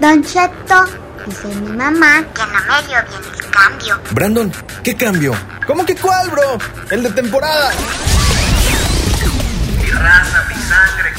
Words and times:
Don 0.00 0.22
Cheto, 0.22 0.84
dice 1.26 1.48
mi 1.48 1.72
mamá 1.72 2.24
que 2.32 2.42
no 2.42 2.60
me 2.66 2.86
dio 2.86 2.98
bien 3.08 3.34
el 3.34 3.50
cambio. 3.50 4.00
Brandon, 4.12 4.52
¿qué 4.84 4.96
cambio? 4.96 5.34
¿Cómo 5.66 5.84
que 5.84 5.96
cuál, 5.96 6.30
bro? 6.30 6.58
El 6.90 7.02
de 7.02 7.10
temporada. 7.10 7.72
Mi 9.76 9.90
raza, 9.90 10.44
mi 10.48 10.54
sangre. 10.62 11.12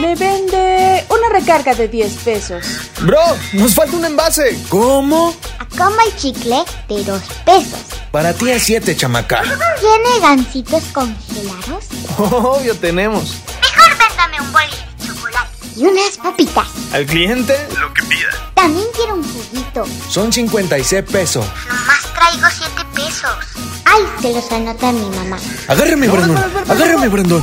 Me 0.00 0.14
vende 0.14 1.04
una 1.08 1.28
recarga 1.38 1.74
de 1.74 1.88
10 1.88 2.12
pesos. 2.18 2.64
Bro, 3.00 3.20
nos 3.54 3.74
falta 3.74 3.96
un 3.96 4.04
envase. 4.04 4.58
¿Cómo? 4.68 5.34
Como 5.78 5.96
el 6.06 6.14
chicle 6.16 6.62
de 6.88 7.04
2 7.04 7.22
pesos. 7.46 7.80
Para 8.10 8.34
ti 8.34 8.50
es 8.50 8.62
7, 8.64 8.94
chamaca. 8.96 9.42
¿Tiene 9.42 10.20
gancitos 10.20 10.84
congelados? 10.92 11.84
Obvio 12.18 12.74
tenemos. 12.76 13.36
Y 15.76 15.84
unas 15.84 16.16
papitas. 16.16 16.66
Al 16.92 17.06
cliente, 17.06 17.54
Lo 17.80 17.92
que 17.92 18.02
pida. 18.04 18.30
También 18.54 18.86
quiero 18.94 19.14
un 19.14 19.22
juguito. 19.22 19.84
Son 20.08 20.32
56 20.32 21.04
pesos. 21.04 21.44
Nomás 21.68 22.02
traigo 22.14 22.46
7 22.50 22.84
pesos. 22.94 23.30
Ay, 23.84 24.02
se 24.20 24.32
los 24.32 24.50
anota 24.52 24.92
mi 24.92 25.08
mamá. 25.16 25.38
Agárrame, 25.68 26.08
Brandon. 26.08 26.36
Agárrame, 26.68 27.08
Brandon. 27.08 27.42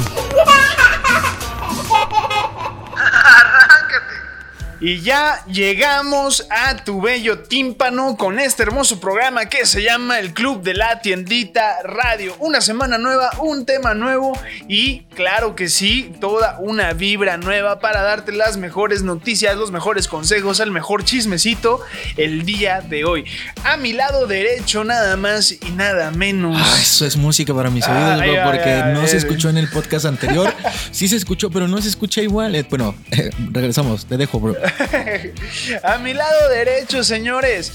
Y 4.85 4.99
ya 4.99 5.45
llegamos 5.45 6.45
a 6.49 6.75
tu 6.83 6.99
bello 6.99 7.39
tímpano 7.39 8.17
con 8.17 8.37
este 8.37 8.63
hermoso 8.63 8.99
programa 8.99 9.45
que 9.45 9.65
se 9.65 9.81
llama 9.81 10.19
El 10.19 10.33
Club 10.33 10.61
de 10.61 10.73
la 10.73 10.99
Tiendita 10.99 11.77
Radio. 11.85 12.35
Una 12.39 12.59
semana 12.59 12.97
nueva, 12.97 13.29
un 13.39 13.65
tema 13.65 13.93
nuevo 13.93 14.37
y 14.67 15.03
claro 15.15 15.55
que 15.55 15.69
sí, 15.69 16.11
toda 16.19 16.57
una 16.59 16.91
vibra 16.91 17.37
nueva 17.37 17.79
para 17.79 18.01
darte 18.01 18.33
las 18.33 18.57
mejores 18.57 19.03
noticias, 19.03 19.55
los 19.55 19.71
mejores 19.71 20.09
consejos, 20.09 20.59
el 20.59 20.71
mejor 20.71 21.05
chismecito 21.05 21.79
el 22.17 22.43
día 22.43 22.81
de 22.81 23.05
hoy. 23.05 23.23
A 23.63 23.77
mi 23.77 23.93
lado 23.93 24.27
derecho 24.27 24.83
nada 24.83 25.15
más 25.15 25.53
y 25.53 25.71
nada 25.77 26.11
menos. 26.11 26.57
Ah, 26.61 26.77
eso 26.81 27.05
es 27.05 27.15
música 27.15 27.53
para 27.53 27.69
mis 27.69 27.87
oídos, 27.87 28.19
Ay, 28.19 28.31
bro, 28.31 28.43
porque 28.43 28.69
ay, 28.69 28.93
no 28.93 29.07
se 29.07 29.15
escuchó 29.15 29.47
en 29.47 29.59
el 29.59 29.69
podcast 29.69 30.03
anterior. 30.03 30.53
Sí 30.91 31.07
se 31.07 31.15
escuchó, 31.15 31.49
pero 31.49 31.69
no 31.69 31.81
se 31.81 31.87
escucha 31.87 32.21
igual. 32.21 32.53
Eh, 32.55 32.65
bueno, 32.69 32.95
regresamos, 33.53 34.05
te 34.05 34.17
dejo, 34.17 34.41
bro. 34.41 34.57
A 35.83 35.97
mi 35.97 36.13
lado 36.13 36.49
derecho, 36.49 37.03
señores. 37.03 37.73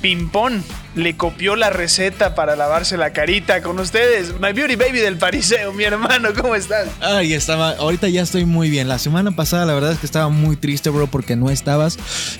Pimpón 0.00 0.64
le 0.98 1.16
copió 1.16 1.54
la 1.54 1.70
receta 1.70 2.34
para 2.34 2.56
lavarse 2.56 2.96
la 2.96 3.12
carita 3.12 3.62
con 3.62 3.78
ustedes. 3.78 4.34
My 4.40 4.52
Beauty 4.52 4.74
Baby 4.74 4.98
del 4.98 5.16
Pariseo, 5.16 5.72
mi 5.72 5.84
hermano, 5.84 6.30
¿cómo 6.34 6.56
estás? 6.56 6.88
Ay, 7.00 7.34
estaba, 7.34 7.70
ahorita 7.70 8.08
ya 8.08 8.22
estoy 8.22 8.44
muy 8.44 8.68
bien. 8.68 8.88
La 8.88 8.98
semana 8.98 9.30
pasada 9.30 9.64
la 9.64 9.74
verdad 9.74 9.92
es 9.92 10.00
que 10.00 10.06
estaba 10.06 10.28
muy 10.28 10.56
triste, 10.56 10.90
bro, 10.90 11.06
porque 11.06 11.36
no 11.36 11.50
estabas. 11.50 11.98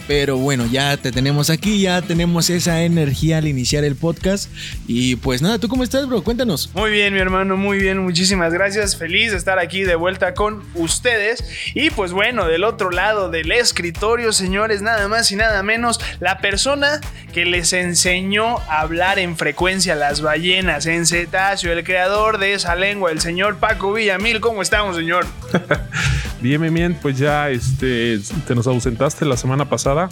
Pero 0.08 0.38
bueno, 0.38 0.66
ya 0.66 0.96
te 0.96 1.12
tenemos 1.12 1.50
aquí, 1.50 1.80
ya 1.80 2.02
tenemos 2.02 2.50
esa 2.50 2.82
energía 2.82 3.38
al 3.38 3.46
iniciar 3.46 3.84
el 3.84 3.94
podcast. 3.94 4.50
Y 4.88 5.14
pues 5.16 5.40
nada, 5.40 5.60
¿tú 5.60 5.68
cómo 5.68 5.84
estás, 5.84 6.08
bro? 6.08 6.24
Cuéntanos. 6.24 6.68
Muy 6.74 6.90
bien, 6.90 7.14
mi 7.14 7.20
hermano, 7.20 7.56
muy 7.56 7.78
bien, 7.78 7.98
muchísimas 7.98 8.52
gracias. 8.52 8.96
Feliz 8.96 9.30
de 9.30 9.36
estar 9.36 9.60
aquí 9.60 9.84
de 9.84 9.94
vuelta 9.94 10.34
con 10.34 10.64
ustedes. 10.74 11.44
Y 11.74 11.90
pues 11.90 12.10
bueno, 12.10 12.48
del 12.48 12.64
otro 12.64 12.90
lado 12.90 13.30
del 13.30 13.52
escritorio, 13.52 14.32
señores, 14.32 14.82
nada 14.82 15.06
más 15.06 15.30
y 15.30 15.36
nada 15.36 15.62
menos, 15.62 16.00
la 16.18 16.38
persona 16.38 17.00
que 17.32 17.44
les 17.44 17.72
enseñó 17.72 18.47
a 18.56 18.80
hablar 18.80 19.18
en 19.18 19.36
frecuencia 19.36 19.94
las 19.94 20.22
ballenas 20.22 20.86
en 20.86 21.06
cetáceo, 21.06 21.72
el 21.72 21.84
creador 21.84 22.38
de 22.38 22.54
esa 22.54 22.74
lengua, 22.74 23.10
el 23.10 23.20
señor 23.20 23.58
Paco 23.58 23.92
Villamil. 23.92 24.40
¿Cómo 24.40 24.62
estamos, 24.62 24.96
señor? 24.96 25.26
Bien, 26.40 26.60
bien, 26.60 26.72
bien, 26.72 26.98
pues 27.02 27.18
ya 27.18 27.50
este, 27.50 28.20
te 28.46 28.54
nos 28.54 28.68
ausentaste 28.68 29.24
la 29.24 29.36
semana 29.36 29.68
pasada. 29.68 30.08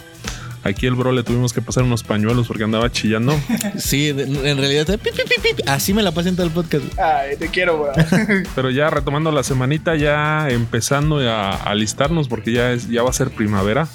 Aquí 0.63 0.85
el 0.85 0.95
bro 0.95 1.13
le 1.13 1.23
tuvimos 1.23 1.53
que 1.53 1.61
pasar 1.61 1.83
unos 1.83 2.03
pañuelos 2.03 2.47
porque 2.47 2.65
andaba 2.65 2.91
chillando. 2.91 3.39
Sí, 3.77 4.09
en 4.09 4.57
realidad, 4.57 4.99
pi, 4.99 5.09
así 5.67 5.93
me 5.93 6.03
la 6.03 6.11
pasé 6.11 6.29
en 6.29 6.35
todo 6.35 6.45
el 6.45 6.51
podcast. 6.51 6.83
Ay, 6.99 7.37
te 7.37 7.47
quiero, 7.47 7.77
bro. 7.79 7.93
Pero 8.55 8.69
ya 8.71 8.89
retomando 8.89 9.31
la 9.31 9.43
semanita, 9.43 9.95
ya 9.95 10.49
empezando 10.49 11.19
a 11.19 11.51
a 11.51 11.71
alistarnos 11.71 12.27
porque 12.27 12.51
ya, 12.51 12.71
es, 12.71 12.89
ya 12.89 13.03
va 13.03 13.11
a 13.11 13.13
ser 13.13 13.29
primavera. 13.29 13.87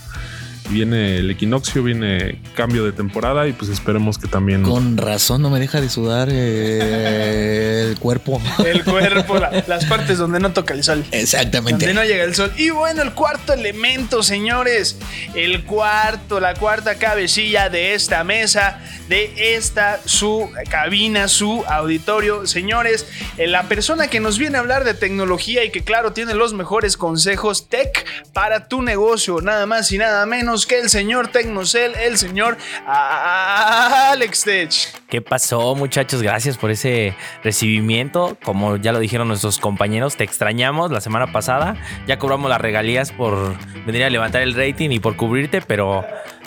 Viene 0.73 1.19
el 1.19 1.31
equinoccio, 1.31 1.83
viene 1.83 2.39
cambio 2.57 2.85
de 2.85 2.93
temporada 2.93 3.47
y 3.47 3.53
pues 3.53 3.71
esperemos 3.71 4.17
que 4.19 4.27
también... 4.27 4.63
Con 4.63 4.97
razón 4.97 5.43
no 5.43 5.51
me 5.51 5.61
deja 5.61 5.81
de 5.81 5.89
sudar 5.91 6.29
eh, 6.31 7.89
el 7.91 7.99
cuerpo. 7.99 8.41
El 8.65 8.85
cuerpo, 8.85 9.39
la- 9.39 9.65
las 9.67 9.85
partes 9.87 10.19
donde 10.19 10.41
no 10.41 10.53
toca 10.53 10.75
el 10.75 10.83
sol. 10.83 11.05
Exactamente. 11.11 11.87
Donde 11.87 11.95
no 11.95 12.05
llega 12.07 12.25
el 12.25 12.35
sol. 12.35 12.53
Y 12.57 12.71
bueno, 12.71 13.03
el 13.03 13.13
cuarto 13.13 13.53
elemento, 13.53 14.23
señores. 14.23 14.97
El 15.35 15.65
cuarto, 15.65 16.41
la 16.41 16.55
cuarta 16.55 16.95
cabecilla 16.97 17.69
de 17.69 17.95
esta 17.95 18.25
mesa, 18.25 18.81
de 19.09 19.55
esta 19.57 20.01
su 20.05 20.51
cabina, 20.71 21.29
su 21.29 21.65
auditorio. 21.69 22.47
Señores, 22.47 23.07
eh, 23.39 23.47
la 23.47 23.65
persona 23.65 24.09
que 24.09 24.21
nos 24.21 24.39
viene 24.39 24.57
a 24.57 24.61
hablar 24.61 24.85
de 24.85 24.95
tecnología 24.95 25.65
y 25.65 25.71
que 25.71 25.83
claro 25.83 26.13
tiene 26.13 26.35
los 26.35 26.55
mejores 26.55 26.97
consejos 26.97 27.69
tech 27.69 28.05
para 28.33 28.69
tu 28.69 28.83
negocio. 28.83 29.41
Nada 29.43 29.67
más 29.67 29.91
y 29.93 29.99
nada 29.99 30.25
menos 30.27 30.62
que 30.67 30.79
el 30.79 30.89
señor 30.89 31.29
Tecnocel, 31.29 31.95
el 31.95 32.19
señor 32.19 32.57
Alex 32.87 34.43
Tech. 34.43 34.73
¿Qué 35.09 35.21
pasó, 35.21 35.75
muchachos? 35.75 36.23
Gracias 36.23 36.57
por 36.57 36.71
ese 36.71 37.15
recibimiento. 37.43 38.37
Como 38.43 38.77
ya 38.77 38.93
lo 38.93 38.99
dijeron 38.99 39.29
nuestros 39.29 39.59
compañeros, 39.59 40.17
te 40.17 40.25
extrañamos 40.25 40.91
la 40.91 41.01
semana 41.01 41.33
pasada. 41.33 41.77
Ya 42.07 42.19
cobramos 42.19 42.49
las 42.49 42.61
regalías 42.61 43.13
por 43.13 43.57
venir 43.87 44.05
a 44.05 44.11
levantar 44.11 44.43
el 44.43 44.55
rating 44.55 44.91
y 44.91 45.01
por 45.01 45.17
cubrirte, 45.17 45.61
pero 45.63 46.05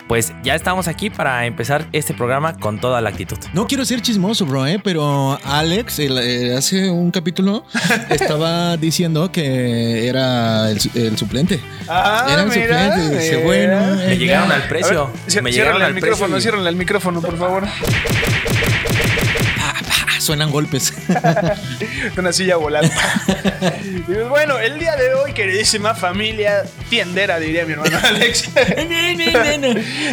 pues 0.08 0.34
ya 0.44 0.56
estamos 0.56 0.88
aquí 0.88 1.10
para 1.10 1.46
empezar 1.46 1.88
este 1.92 2.14
programa 2.14 2.58
con 2.58 2.80
toda 2.80 3.02
la 3.02 3.10
actitud. 3.10 3.38
No 3.54 3.66
quiero 3.68 3.86
ser 3.86 4.02
chismoso, 4.02 4.46
bro, 4.46 4.68
¿eh? 4.68 4.80
pero 4.84 5.40
Alex 5.44 6.00
el- 6.00 6.18
eh, 6.20 6.56
hace 6.56 6.90
un 6.90 7.12
capítulo 7.12 7.66
estaba 8.10 8.78
diciendo 8.78 9.32
que 9.32 10.08
era 10.08 10.70
el, 10.70 10.80
su- 10.80 10.92
el 10.96 11.18
suplente. 11.18 11.60
Ah, 11.88 12.28
era 12.32 12.44
el 12.44 12.50
mira, 12.50 12.94
suplente. 12.96 13.20
Dice, 13.20 13.38
bueno, 13.44 13.96
Me 13.96 14.14
eh, 14.14 14.18
llegaron 14.18 14.52
al 14.52 14.68
precio. 14.68 15.12
Ver, 15.34 15.44
me 15.44 15.52
llegaron 15.52 15.82
al 15.82 15.90
el 15.90 15.96
micrófono, 15.96 16.34
precio. 16.36 16.62
y- 16.64 16.68
el 16.68 16.76
micrófono, 16.76 17.22
por 17.22 17.38
favor. 17.38 17.64
Suenan 20.26 20.50
golpes. 20.52 20.92
Una 22.18 22.34
silla 22.34 22.56
volando. 22.56 22.92
Y 23.86 24.00
pues 24.02 24.28
bueno, 24.30 24.58
el 24.60 24.78
día 24.80 24.96
de 24.96 25.14
hoy, 25.14 25.34
queridísima 25.34 25.96
familia 25.96 26.64
tiendera, 26.90 27.40
diría 27.40 27.66
mi 27.66 27.74
hermano 27.74 27.98
Alex. 28.04 28.50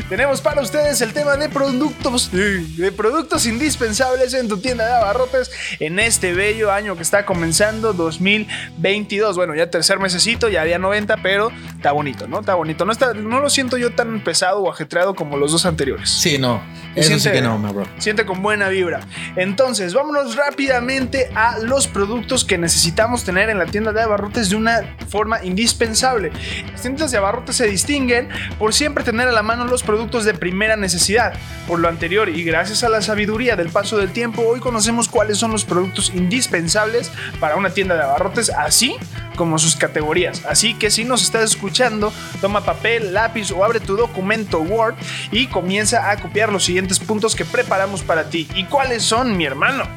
Tenemos 0.09 0.41
para 0.41 0.63
ustedes 0.63 1.01
el 1.01 1.13
tema 1.13 1.37
de 1.37 1.49
productos, 1.49 2.31
de 2.33 2.93
productos 2.97 3.47
indispensables 3.47 4.35
en 4.35 4.49
tu 4.49 4.59
tienda 4.59 4.87
de 4.87 4.93
abarrotes 4.95 5.51
en 5.81 5.99
este 5.99 6.33
bello 6.33 6.71
año 6.73 6.97
que 6.97 7.03
está 7.03 7.25
comenzando 7.27 7.93
2022. 7.93 9.37
Bueno, 9.37 9.55
ya 9.55 9.71
tercer 9.71 9.99
mesecito, 9.99 10.49
ya 10.49 10.65
día 10.65 10.79
90, 10.79 11.17
pero 11.23 11.51
está 11.77 11.93
bonito, 11.93 12.27
¿no? 12.27 12.41
Está 12.41 12.55
bonito. 12.55 12.85
No, 12.85 12.93
está, 12.93 13.15
no 13.15 13.41
lo 13.41 13.51
siento 13.51 13.77
yo 13.77 13.93
tan 13.95 14.23
pesado 14.25 14.61
o 14.61 14.71
ajetreado 14.71 15.15
como 15.15 15.37
los 15.37 15.53
dos 15.53 15.67
anteriores. 15.67 16.09
Sí, 16.11 16.39
no. 16.39 16.63
Eso 16.95 17.09
sí 17.15 17.21
siente- 17.21 17.33
que 17.33 17.43
no, 17.43 17.59
my 17.59 17.73
bro. 17.73 17.87
Siente 17.99 18.25
con 18.27 18.43
buena 18.43 18.69
vibra. 18.69 19.01
Entonces, 19.37 19.93
vámonos 20.03 20.35
rápidamente 20.35 21.31
a 21.33 21.61
los 21.61 21.87
productos 21.87 22.45
que 22.45 22.59
necesitamos 22.59 23.23
tener 23.23 23.51
en 23.51 23.59
la 23.59 23.67
tienda 23.67 23.93
de 23.93 24.03
abarrotes 24.03 24.51
de 24.51 24.57
una 24.57 24.97
forma 25.09 25.45
indispensable. 25.45 26.33
Las 26.73 26.83
tiendas 26.83 27.13
de 27.13 27.19
abarrotes 27.19 27.55
se 27.55 27.69
distinguen 27.69 28.29
por 28.59 28.75
siempre 28.75 29.05
tener 29.05 29.29
a 29.29 29.33
la 29.33 29.45
mano 29.45 29.65
los 29.65 29.85
productos 29.85 30.25
de 30.25 30.35
primera 30.35 30.75
necesidad. 30.75 31.35
Por 31.69 31.79
lo 31.79 31.89
anterior 31.89 32.29
y 32.29 32.43
gracias 32.43 32.83
a 32.83 32.89
la 32.89 33.01
sabiduría 33.01 33.55
del 33.55 33.69
paso 33.69 33.97
del 33.97 34.11
tiempo, 34.11 34.43
hoy 34.43 34.59
conocemos 34.59 35.09
cuáles 35.09 35.39
son 35.39 35.53
los 35.53 35.65
productos 35.65 36.11
indispensables 36.13 37.13
para 37.39 37.55
una 37.55 37.71
tienda 37.71 37.95
de 37.95 38.03
abarrotes, 38.03 38.51
así 38.51 38.97
como 39.37 39.59
sus 39.61 39.77
categorías. 39.77 40.45
Así 40.47 40.75
que 40.75 40.91
si 40.91 41.05
nos 41.05 41.23
estás 41.23 41.45
escuchando, 41.45 42.13
toma 42.41 42.65
papel, 42.65 43.15
lápiz 43.15 43.53
o 43.53 43.65
abre 43.65 43.79
tu 43.79 43.97
documento 43.97 44.61
Word 44.61 44.97
y 45.31 45.47
comienza 45.47 46.11
a 46.11 46.17
copiar 46.17 46.53
los 46.53 46.65
siguientes 46.65 46.99
puntos 46.99 47.37
que 47.37 47.45
preparamos 47.45 48.03
para 48.03 48.25
ti. 48.31 48.49
¿Y 48.57 48.65
cuáles 48.65 49.05
son, 49.05 49.37
mi 49.37 49.45
hermano? 49.45 49.92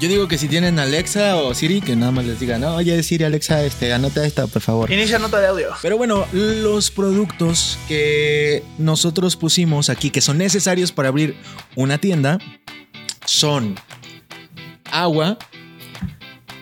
Yo 0.00 0.08
digo 0.08 0.28
que 0.28 0.38
si 0.38 0.48
tienen 0.48 0.78
Alexa 0.78 1.36
o 1.36 1.52
Siri, 1.52 1.82
que 1.82 1.94
nada 1.94 2.10
más 2.10 2.24
les 2.24 2.40
digan, 2.40 2.62
no, 2.62 2.74
oye, 2.76 3.02
Siri, 3.02 3.24
Alexa, 3.24 3.62
este, 3.66 3.92
anota 3.92 4.24
esta, 4.24 4.46
por 4.46 4.62
favor. 4.62 4.90
Inicia 4.90 5.18
nota 5.18 5.38
de 5.38 5.48
audio. 5.48 5.68
Pero 5.82 5.98
bueno, 5.98 6.26
los 6.32 6.90
productos 6.90 7.78
que 7.86 8.62
nosotros 8.78 9.36
pusimos 9.36 9.90
aquí, 9.90 10.08
que 10.08 10.22
son 10.22 10.38
necesarios 10.38 10.90
para 10.90 11.10
abrir 11.10 11.36
una 11.76 11.98
tienda, 11.98 12.38
son 13.26 13.74
agua, 14.90 15.36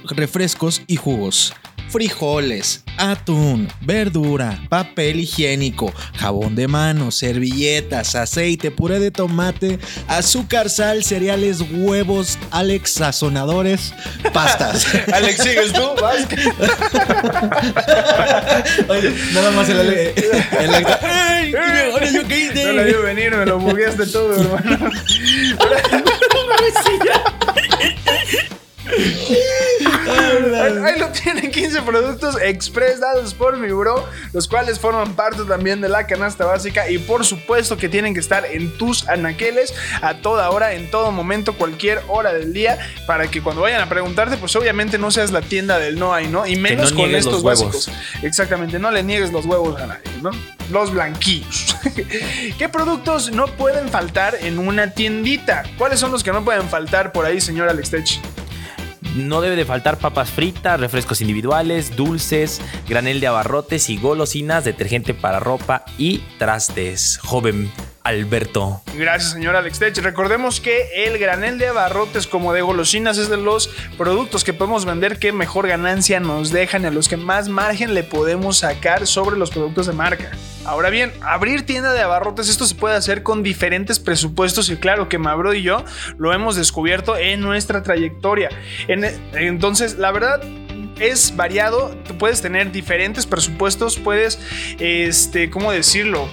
refrescos 0.04 0.82
y 0.88 0.96
jugos. 0.96 1.54
Frijoles, 1.88 2.84
atún, 2.98 3.68
verdura, 3.80 4.60
papel 4.68 5.20
higiénico, 5.20 5.92
jabón 6.16 6.54
de 6.54 6.68
manos, 6.68 7.14
servilletas, 7.16 8.14
aceite, 8.14 8.70
puré 8.70 8.98
de 9.00 9.10
tomate, 9.10 9.78
azúcar, 10.06 10.68
sal, 10.70 11.02
cereales, 11.04 11.58
huevos, 11.72 12.38
Alex, 12.50 12.92
sazonadores, 12.92 13.92
pastas. 14.32 14.86
Alex, 15.12 15.42
¿sigues 15.42 15.72
tú? 15.72 15.82
¿Vas? 16.00 16.26
Oye, 18.88 19.12
nada 19.32 19.50
más 19.52 19.68
el, 19.68 19.80
Ale- 19.80 20.14
el 20.60 20.74
Alex- 20.74 20.98
¡Ey! 21.02 21.54
Ahora 21.92 22.10
yo 22.10 22.26
qué 22.28 22.38
hice? 22.40 22.64
No 22.66 22.72
la 22.72 22.82
vio 22.82 23.02
venir, 23.02 23.34
me 23.34 23.46
lo 23.46 23.58
bugueaste 23.58 24.06
todo, 24.06 24.34
hermano. 24.40 24.90
Ahí, 30.08 30.98
lo 30.98 31.08
tienen 31.08 31.50
15 31.50 31.82
productos 31.82 32.36
express 32.40 33.00
dados 33.00 33.34
por 33.34 33.56
mi 33.56 33.72
bro, 33.72 34.06
los 34.32 34.48
cuales 34.48 34.78
forman 34.78 35.14
parte 35.14 35.42
también 35.44 35.80
de 35.80 35.88
la 35.88 36.06
canasta 36.06 36.44
básica 36.46 36.90
y 36.90 36.98
por 36.98 37.24
supuesto 37.24 37.76
que 37.76 37.88
tienen 37.88 38.14
que 38.14 38.20
estar 38.20 38.44
en 38.46 38.76
tus 38.76 39.08
anaqueles 39.08 39.74
a 40.02 40.14
toda 40.14 40.50
hora, 40.50 40.72
en 40.74 40.90
todo 40.90 41.12
momento, 41.12 41.54
cualquier 41.54 42.02
hora 42.08 42.32
del 42.32 42.52
día, 42.52 42.78
para 43.06 43.30
que 43.30 43.42
cuando 43.42 43.62
vayan 43.62 43.80
a 43.80 43.88
preguntarte, 43.88 44.36
pues 44.36 44.54
obviamente 44.56 44.98
no 44.98 45.10
seas 45.10 45.30
la 45.30 45.42
tienda 45.42 45.78
del 45.78 45.98
no 45.98 46.14
hay, 46.14 46.28
¿no? 46.28 46.46
Y 46.46 46.56
menos 46.56 46.92
con 46.92 47.14
estos 47.14 47.34
los 47.34 47.42
huevos. 47.42 47.64
básicos. 47.64 47.90
Exactamente, 48.22 48.78
no 48.78 48.90
le 48.90 49.02
niegues 49.02 49.32
los 49.32 49.44
huevos 49.44 49.80
a 49.80 49.86
nadie, 49.86 50.02
¿no? 50.22 50.30
Los 50.70 50.92
blanquillos. 50.92 51.76
¿Qué 52.58 52.68
productos 52.68 53.30
no 53.32 53.46
pueden 53.46 53.88
faltar 53.88 54.36
en 54.40 54.58
una 54.58 54.92
tiendita? 54.92 55.64
¿Cuáles 55.76 56.00
son 56.00 56.12
los 56.12 56.22
que 56.22 56.32
no 56.32 56.44
pueden 56.44 56.68
faltar 56.68 57.12
por 57.12 57.24
ahí, 57.24 57.40
señor 57.40 57.68
Alex 57.68 57.90
Tech? 57.90 58.20
No 59.18 59.40
debe 59.40 59.56
de 59.56 59.64
faltar 59.64 59.98
papas 59.98 60.30
fritas, 60.30 60.78
refrescos 60.78 61.20
individuales, 61.20 61.96
dulces, 61.96 62.60
granel 62.88 63.18
de 63.18 63.26
abarrotes 63.26 63.90
y 63.90 63.96
golosinas, 63.96 64.64
detergente 64.64 65.12
para 65.12 65.40
ropa 65.40 65.84
y 65.98 66.18
trastes. 66.38 67.18
Joven 67.18 67.70
Alberto. 68.04 68.80
Gracias, 68.94 69.32
señor 69.32 69.56
Alex 69.56 69.80
Tech. 69.80 69.98
Recordemos 69.98 70.60
que 70.60 71.04
el 71.04 71.18
granel 71.18 71.58
de 71.58 71.66
abarrotes 71.66 72.28
como 72.28 72.52
de 72.52 72.62
golosinas 72.62 73.18
es 73.18 73.28
de 73.28 73.36
los 73.36 73.68
productos 73.98 74.44
que 74.44 74.52
podemos 74.52 74.84
vender 74.84 75.18
que 75.18 75.32
mejor 75.32 75.66
ganancia 75.66 76.20
nos 76.20 76.52
dejan 76.52 76.86
a 76.86 76.90
los 76.90 77.08
que 77.08 77.16
más 77.16 77.48
margen 77.48 77.94
le 77.94 78.04
podemos 78.04 78.58
sacar 78.58 79.06
sobre 79.08 79.36
los 79.36 79.50
productos 79.50 79.88
de 79.88 79.94
marca. 79.94 80.30
Ahora 80.68 80.90
bien, 80.90 81.10
abrir 81.22 81.64
tienda 81.64 81.94
de 81.94 82.02
abarrotes, 82.02 82.50
esto 82.50 82.66
se 82.66 82.74
puede 82.74 82.94
hacer 82.94 83.22
con 83.22 83.42
diferentes 83.42 83.98
presupuestos 83.98 84.68
y 84.68 84.76
claro 84.76 85.08
que 85.08 85.16
Mabro 85.16 85.54
y 85.54 85.62
yo 85.62 85.82
lo 86.18 86.34
hemos 86.34 86.56
descubierto 86.56 87.16
en 87.16 87.40
nuestra 87.40 87.82
trayectoria. 87.82 88.50
En- 88.86 89.02
entonces, 89.32 89.96
la 89.96 90.12
verdad, 90.12 90.42
es 91.00 91.34
variado, 91.34 91.96
tú 92.06 92.18
puedes 92.18 92.42
tener 92.42 92.70
diferentes 92.70 93.24
presupuestos, 93.24 93.96
puedes, 93.98 94.38
este, 94.78 95.48
¿cómo 95.48 95.72
decirlo? 95.72 96.28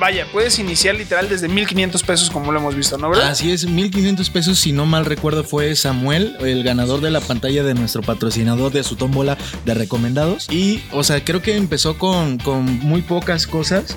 Vaya, 0.00 0.26
puedes 0.32 0.58
iniciar 0.58 0.96
literal 0.96 1.28
desde 1.28 1.48
1500 1.48 2.02
pesos 2.02 2.30
como 2.30 2.50
lo 2.52 2.58
hemos 2.58 2.74
visto, 2.74 2.98
¿no, 2.98 3.08
verdad? 3.10 3.28
Así 3.28 3.52
es, 3.52 3.66
1500 3.66 4.28
pesos, 4.30 4.58
si 4.58 4.72
no 4.72 4.86
mal 4.86 5.04
recuerdo, 5.06 5.44
fue 5.44 5.74
Samuel, 5.76 6.36
el 6.40 6.64
ganador 6.64 7.00
de 7.00 7.10
la 7.10 7.20
pantalla 7.20 7.62
de 7.62 7.74
nuestro 7.74 8.02
patrocinador 8.02 8.72
de 8.72 8.82
su 8.82 8.96
tómbola 8.96 9.38
de 9.64 9.74
recomendados. 9.74 10.50
Y, 10.50 10.82
o 10.92 11.04
sea, 11.04 11.24
creo 11.24 11.42
que 11.42 11.56
empezó 11.56 11.96
con, 11.96 12.38
con 12.38 12.64
muy 12.80 13.02
pocas 13.02 13.46
cosas. 13.46 13.96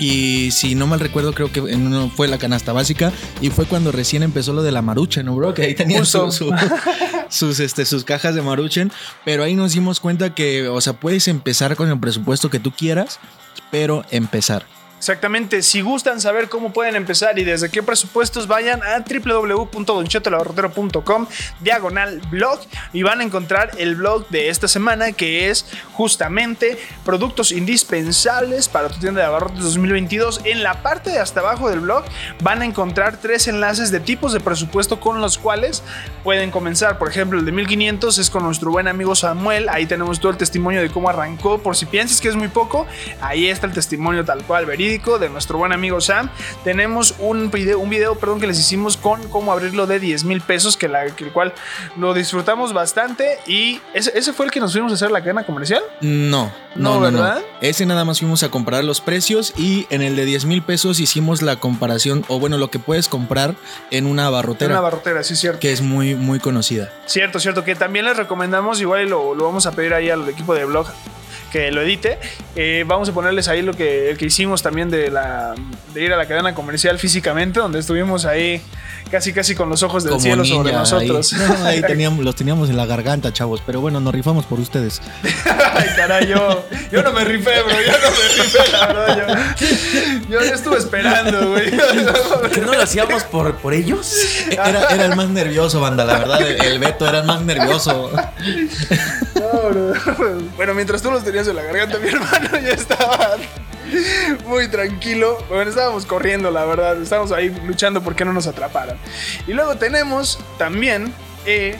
Y 0.00 0.52
si 0.52 0.76
no 0.76 0.86
mal 0.86 1.00
recuerdo, 1.00 1.32
creo 1.34 1.50
que 1.50 1.58
en 1.58 1.84
uno 1.88 2.08
fue 2.14 2.28
la 2.28 2.38
canasta 2.38 2.72
básica. 2.72 3.12
Y 3.40 3.50
fue 3.50 3.64
cuando 3.66 3.90
recién 3.90 4.22
empezó 4.22 4.52
lo 4.52 4.62
de 4.62 4.70
la 4.70 4.80
Maruchen, 4.80 5.26
¿no, 5.26 5.34
bro? 5.34 5.52
Que 5.54 5.62
ahí 5.62 5.74
tenían 5.74 6.06
su- 6.06 6.54
sus, 7.28 7.58
este, 7.58 7.84
sus 7.84 8.04
cajas 8.04 8.36
de 8.36 8.42
Maruchen. 8.42 8.92
Pero 9.24 9.42
ahí 9.42 9.54
nos 9.56 9.72
dimos 9.72 9.98
cuenta 9.98 10.32
que, 10.36 10.68
o 10.68 10.80
sea, 10.80 10.92
puedes 10.92 11.26
empezar 11.26 11.74
con 11.74 11.88
el 11.90 11.98
presupuesto 11.98 12.48
que 12.48 12.60
tú 12.60 12.70
quieras, 12.70 13.18
pero 13.72 14.04
empezar. 14.12 14.64
Exactamente, 14.98 15.62
si 15.62 15.80
gustan 15.80 16.20
saber 16.20 16.48
cómo 16.48 16.72
pueden 16.72 16.96
empezar 16.96 17.38
y 17.38 17.44
desde 17.44 17.70
qué 17.70 17.84
presupuestos, 17.84 18.48
vayan 18.48 18.82
a 18.82 18.98
www.donchotelabarrotero.com 18.98 21.26
diagonal 21.60 22.20
blog 22.30 22.58
y 22.92 23.04
van 23.04 23.20
a 23.20 23.22
encontrar 23.22 23.70
el 23.78 23.94
blog 23.94 24.26
de 24.28 24.48
esta 24.48 24.66
semana 24.66 25.12
que 25.12 25.50
es 25.50 25.66
justamente 25.92 26.76
productos 27.04 27.52
indispensables 27.52 28.68
para 28.68 28.88
tu 28.88 28.98
tienda 28.98 29.20
de 29.20 29.28
abarrotes 29.28 29.62
2022. 29.62 30.40
En 30.44 30.64
la 30.64 30.82
parte 30.82 31.10
de 31.10 31.20
hasta 31.20 31.38
abajo 31.40 31.70
del 31.70 31.78
blog 31.78 32.02
van 32.42 32.62
a 32.62 32.64
encontrar 32.64 33.18
tres 33.18 33.46
enlaces 33.46 33.92
de 33.92 34.00
tipos 34.00 34.32
de 34.32 34.40
presupuesto 34.40 34.98
con 34.98 35.20
los 35.20 35.38
cuales 35.38 35.84
pueden 36.24 36.50
comenzar. 36.50 36.98
Por 36.98 37.08
ejemplo, 37.08 37.38
el 37.38 37.44
de 37.44 37.52
1500 37.52 38.18
es 38.18 38.30
con 38.30 38.42
nuestro 38.42 38.72
buen 38.72 38.88
amigo 38.88 39.14
Samuel. 39.14 39.68
Ahí 39.68 39.86
tenemos 39.86 40.18
todo 40.18 40.32
el 40.32 40.38
testimonio 40.38 40.80
de 40.80 40.90
cómo 40.90 41.08
arrancó. 41.08 41.58
Por 41.58 41.76
si 41.76 41.86
piensas 41.86 42.20
que 42.20 42.26
es 42.26 42.34
muy 42.34 42.48
poco, 42.48 42.84
ahí 43.20 43.46
está 43.46 43.68
el 43.68 43.72
testimonio 43.72 44.24
tal 44.24 44.42
cual 44.42 44.66
verídico 44.66 44.87
de 44.88 45.28
nuestro 45.28 45.58
buen 45.58 45.72
amigo 45.72 46.00
Sam. 46.00 46.30
Tenemos 46.64 47.14
un 47.18 47.50
video, 47.50 47.78
un 47.78 47.90
video 47.90 48.14
perdón, 48.14 48.40
que 48.40 48.46
les 48.46 48.58
hicimos 48.58 48.96
con 48.96 49.28
cómo 49.28 49.52
abrirlo 49.52 49.86
de 49.86 50.00
10 50.00 50.24
mil 50.24 50.40
pesos, 50.40 50.78
que, 50.78 50.88
la, 50.88 51.14
que 51.14 51.24
el 51.24 51.30
cual 51.30 51.52
lo 51.98 52.14
disfrutamos 52.14 52.72
bastante. 52.72 53.38
Y 53.46 53.80
ese, 53.92 54.16
ese 54.18 54.32
fue 54.32 54.46
el 54.46 54.52
que 54.52 54.60
nos 54.60 54.72
fuimos 54.72 54.90
a 54.92 54.94
hacer 54.94 55.10
la 55.10 55.20
cadena 55.20 55.44
comercial. 55.44 55.82
No, 56.00 56.50
No, 56.74 56.94
no. 56.94 57.00
¿verdad? 57.00 57.42
Ese 57.60 57.84
nada 57.84 58.06
más 58.06 58.20
fuimos 58.20 58.42
a 58.42 58.50
comprar 58.50 58.82
los 58.82 59.02
precios 59.02 59.52
y 59.58 59.86
en 59.90 60.00
el 60.00 60.16
de 60.16 60.24
10 60.24 60.46
mil 60.46 60.62
pesos 60.62 61.00
hicimos 61.00 61.42
la 61.42 61.56
comparación, 61.56 62.24
o 62.28 62.40
bueno, 62.40 62.56
lo 62.56 62.70
que 62.70 62.78
puedes 62.78 63.08
comprar 63.08 63.56
en 63.90 64.06
una 64.06 64.22
Era 64.22 64.30
barrotera, 64.30 64.72
una 64.72 64.80
barrotera, 64.80 65.22
sí, 65.22 65.36
cierto. 65.36 65.60
que 65.60 65.70
es 65.72 65.82
muy, 65.82 66.14
muy 66.14 66.40
conocida. 66.40 66.90
Cierto, 67.04 67.40
cierto, 67.40 67.62
que 67.62 67.74
también 67.74 68.06
les 68.06 68.16
recomendamos, 68.16 68.80
igual 68.80 69.06
lo, 69.08 69.34
lo 69.34 69.44
vamos 69.44 69.66
a 69.66 69.72
pedir 69.72 69.92
ahí 69.92 70.08
al 70.08 70.26
equipo 70.28 70.54
de 70.54 70.64
blog 70.64 70.86
que 71.52 71.70
lo 71.70 71.82
edite. 71.82 72.18
Eh, 72.56 72.84
vamos 72.86 73.08
a 73.08 73.12
ponerles 73.12 73.48
ahí 73.48 73.62
lo 73.62 73.74
que, 73.74 74.14
que 74.18 74.26
hicimos 74.26 74.62
también 74.62 74.90
de, 74.90 75.10
la, 75.10 75.54
de 75.94 76.02
ir 76.02 76.12
a 76.12 76.16
la 76.16 76.26
cadena 76.26 76.54
comercial 76.54 76.98
físicamente, 76.98 77.60
donde 77.60 77.78
estuvimos 77.78 78.24
ahí 78.24 78.62
casi 79.08 79.32
casi 79.32 79.54
con 79.54 79.68
los 79.68 79.82
ojos 79.82 80.04
del 80.04 80.12
Como 80.12 80.22
cielo 80.22 80.44
sobre 80.44 80.72
nosotros. 80.72 81.32
Ahí, 81.32 81.38
No, 81.40 81.64
ahí 81.64 81.82
teníamos, 81.86 82.24
los 82.24 82.34
teníamos 82.36 82.70
en 82.70 82.76
la 82.76 82.86
garganta, 82.86 83.32
chavos. 83.32 83.62
Pero 83.64 83.80
bueno, 83.80 84.00
nos 84.00 84.14
rifamos 84.14 84.46
por 84.46 84.60
ustedes. 84.60 85.00
Ay, 85.74 85.88
caray, 85.96 86.26
yo, 86.26 86.64
yo 86.92 87.02
no 87.02 87.12
me 87.12 87.24
rifé, 87.24 87.62
bro, 87.62 87.74
yo 87.80 87.92
no 87.92 88.10
me 88.10 88.42
rifé, 88.42 88.72
la 88.72 88.86
verdad. 88.86 89.56
Yo, 90.28 90.40
yo 90.40 90.54
estuve 90.54 90.78
esperando, 90.78 91.50
güey. 91.50 91.70
¿Que 92.52 92.60
no 92.60 92.72
lo 92.74 92.82
hacíamos 92.82 93.24
por, 93.24 93.54
por 93.56 93.74
ellos? 93.74 94.14
Era, 94.50 94.88
era 94.88 95.06
el 95.06 95.16
más 95.16 95.28
nervioso, 95.28 95.80
banda. 95.80 96.04
La 96.04 96.18
verdad, 96.18 96.40
el, 96.42 96.60
el 96.64 96.78
Beto 96.78 97.08
era 97.08 97.20
el 97.20 97.26
más 97.26 97.42
nervioso. 97.42 98.10
No, 99.34 99.70
bro. 99.70 99.92
Bueno, 100.56 100.74
mientras 100.74 101.02
tú 101.02 101.10
los 101.10 101.24
tenías 101.24 101.46
en 101.48 101.56
la 101.56 101.62
garganta, 101.62 101.98
mi 101.98 102.08
hermano 102.08 102.48
ya 102.52 102.72
estaba 102.72 103.36
muy 104.46 104.68
tranquilo. 104.68 105.38
Bueno, 105.48 105.70
estábamos 105.70 106.06
corriendo, 106.06 106.50
la 106.50 106.64
verdad. 106.64 107.00
Estábamos 107.00 107.32
ahí 107.32 107.50
luchando 107.66 108.02
porque 108.02 108.24
no 108.24 108.32
nos 108.32 108.46
atraparan. 108.46 108.98
Y 109.46 109.52
luego 109.52 109.76
tenemos 109.76 110.38
también 110.58 111.12
eh, 111.46 111.76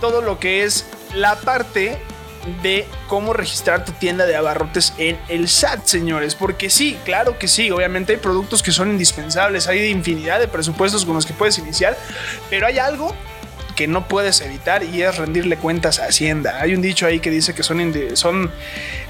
todo 0.00 0.22
lo 0.22 0.38
que 0.38 0.64
es 0.64 0.86
la 1.14 1.36
parte 1.36 1.98
de 2.62 2.86
cómo 3.08 3.32
registrar 3.32 3.84
tu 3.84 3.92
tienda 3.92 4.24
de 4.24 4.34
abarrotes 4.36 4.94
en 4.98 5.18
el 5.28 5.48
SAT, 5.48 5.84
señores. 5.86 6.34
Porque 6.34 6.70
sí, 6.70 6.98
claro 7.04 7.38
que 7.38 7.48
sí. 7.48 7.70
Obviamente 7.70 8.14
hay 8.14 8.18
productos 8.18 8.62
que 8.62 8.72
son 8.72 8.90
indispensables. 8.90 9.68
Hay 9.68 9.86
infinidad 9.88 10.40
de 10.40 10.48
presupuestos 10.48 11.04
con 11.04 11.14
los 11.14 11.26
que 11.26 11.34
puedes 11.34 11.58
iniciar. 11.58 11.96
Pero 12.50 12.66
hay 12.66 12.78
algo 12.78 13.14
que 13.78 13.86
no 13.86 14.08
puedes 14.08 14.40
evitar 14.40 14.82
y 14.82 15.02
es 15.02 15.16
rendirle 15.18 15.56
cuentas 15.56 16.00
a 16.00 16.06
Hacienda. 16.06 16.60
Hay 16.60 16.74
un 16.74 16.82
dicho 16.82 17.06
ahí 17.06 17.20
que 17.20 17.30
dice 17.30 17.54
que 17.54 17.62
son, 17.62 17.94
son, 18.14 18.50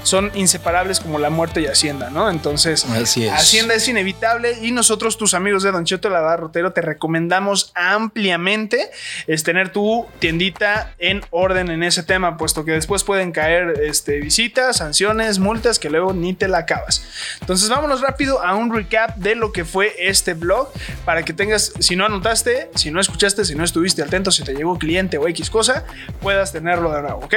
son 0.03 0.31
inseparables 0.35 0.99
como 0.99 1.19
la 1.19 1.29
muerte 1.29 1.61
y 1.61 1.67
Hacienda, 1.67 2.09
¿no? 2.09 2.29
Entonces, 2.29 2.85
Así 2.85 3.25
es. 3.25 3.33
Hacienda 3.33 3.75
es 3.75 3.87
inevitable 3.87 4.57
y 4.61 4.71
nosotros, 4.71 5.17
tus 5.17 5.33
amigos 5.33 5.63
de 5.63 5.71
Don 5.71 5.85
Cheto 5.85 6.07
el 6.07 6.15
Abarrotero, 6.15 6.73
te 6.73 6.81
recomendamos 6.81 7.71
ampliamente 7.75 8.89
es 9.27 9.43
tener 9.43 9.71
tu 9.71 10.07
tiendita 10.19 10.93
en 10.99 11.21
orden 11.29 11.69
en 11.69 11.83
ese 11.83 12.03
tema, 12.03 12.37
puesto 12.37 12.65
que 12.65 12.71
después 12.71 13.03
pueden 13.03 13.31
caer 13.31 13.81
este, 13.83 14.19
visitas, 14.19 14.77
sanciones, 14.77 15.39
multas 15.39 15.79
que 15.79 15.89
luego 15.89 16.13
ni 16.13 16.33
te 16.33 16.47
la 16.47 16.59
acabas. 16.59 17.03
Entonces, 17.41 17.69
vámonos 17.69 18.01
rápido 18.01 18.43
a 18.43 18.55
un 18.55 18.73
recap 18.73 19.17
de 19.17 19.35
lo 19.35 19.51
que 19.51 19.65
fue 19.65 19.93
este 19.99 20.33
blog 20.33 20.71
para 21.05 21.23
que 21.23 21.33
tengas, 21.33 21.73
si 21.79 21.95
no 21.95 22.05
anotaste, 22.05 22.69
si 22.75 22.91
no 22.91 22.99
escuchaste, 22.99 23.45
si 23.45 23.55
no 23.55 23.63
estuviste 23.63 24.01
atento, 24.01 24.31
si 24.31 24.43
te 24.43 24.53
llegó 24.53 24.77
cliente 24.77 25.17
o 25.17 25.27
X 25.27 25.49
cosa, 25.49 25.85
puedas 26.21 26.51
tenerlo 26.51 26.91
de 26.91 27.01
nuevo, 27.01 27.19
¿ok? 27.23 27.35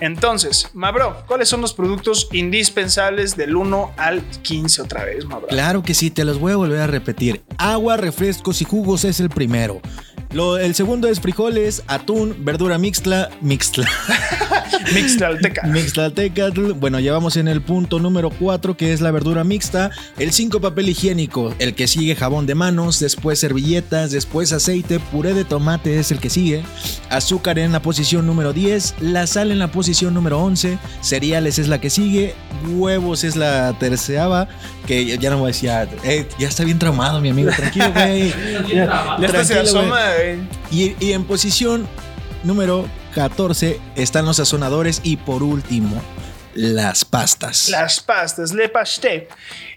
Entonces, 0.00 0.70
Mabro, 0.72 1.24
¿cuáles 1.26 1.48
son 1.48 1.60
los 1.60 1.74
productos 1.74 1.97
indispensables 2.32 3.36
del 3.36 3.56
1 3.56 3.92
al 3.96 4.22
15 4.42 4.82
otra 4.82 5.04
vez? 5.04 5.24
Claro 5.48 5.82
que 5.82 5.94
sí, 5.94 6.10
te 6.10 6.24
los 6.24 6.38
voy 6.38 6.52
a 6.52 6.56
volver 6.56 6.80
a 6.80 6.86
repetir. 6.86 7.42
Agua, 7.58 7.96
refrescos 7.96 8.60
y 8.62 8.64
jugos 8.64 9.04
es 9.04 9.20
el 9.20 9.28
primero. 9.28 9.80
Lo- 10.32 10.58
el 10.58 10.74
segundo 10.74 11.08
es 11.08 11.20
frijoles, 11.20 11.82
atún, 11.86 12.36
verdura 12.40 12.76
mixta, 12.78 13.30
mixta. 13.40 13.82
Mixtlalteca. 14.94 15.62
Mixtlaltecatl. 15.66 16.72
Bueno, 16.72 16.98
ya 17.00 17.12
vamos 17.12 17.36
en 17.36 17.48
el 17.48 17.60
punto 17.62 17.98
número 17.98 18.30
4, 18.30 18.76
que 18.76 18.92
es 18.92 19.00
la 19.00 19.10
verdura 19.10 19.44
mixta. 19.44 19.90
El 20.18 20.32
5, 20.32 20.60
papel 20.60 20.88
higiénico. 20.90 21.54
El 21.58 21.74
que 21.74 21.86
sigue, 21.88 22.14
jabón 22.14 22.46
de 22.46 22.54
manos. 22.54 22.98
Después, 23.00 23.38
servilletas. 23.38 24.10
Después, 24.12 24.52
aceite. 24.52 24.98
Puré 25.00 25.34
de 25.34 25.44
tomate 25.44 25.98
es 25.98 26.10
el 26.10 26.20
que 26.20 26.30
sigue. 26.30 26.62
Azúcar 27.10 27.58
en 27.58 27.72
la 27.72 27.80
posición 27.82 28.26
número 28.26 28.52
10. 28.52 28.96
La 29.00 29.26
sal 29.26 29.50
en 29.50 29.58
la 29.58 29.70
posición 29.70 30.14
número 30.14 30.38
11. 30.40 30.78
Cereales 31.00 31.58
es 31.58 31.68
la 31.68 31.80
que 31.80 31.90
sigue. 31.90 32.34
Huevos 32.68 33.24
es 33.24 33.36
la 33.36 33.74
terceava. 33.78 34.48
Que 34.86 35.18
ya- 35.18 35.30
no 35.30 35.38
voy 35.38 35.46
a 35.46 35.52
decir. 35.52 35.68
Ya, 35.68 35.82
eh, 36.04 36.26
ya 36.38 36.48
está 36.48 36.64
bien 36.64 36.78
traumado, 36.78 37.20
mi 37.20 37.28
amigo. 37.30 37.50
Tranquilo, 37.50 37.92
güey. 37.92 38.32
Ya 38.74 39.60
asoma, 39.60 40.00
güey. 40.18 40.38
Y, 40.70 40.96
y 41.04 41.12
en 41.12 41.24
posición 41.24 41.88
número 42.44 42.88
14 43.14 43.80
están 43.96 44.24
los 44.26 44.36
sazonadores 44.36 45.00
y 45.02 45.16
por 45.16 45.42
último 45.42 46.02
las 46.54 47.04
pastas. 47.04 47.68
Las 47.68 48.00
pastas, 48.00 48.52
le 48.52 48.68
pasté. 48.68 49.28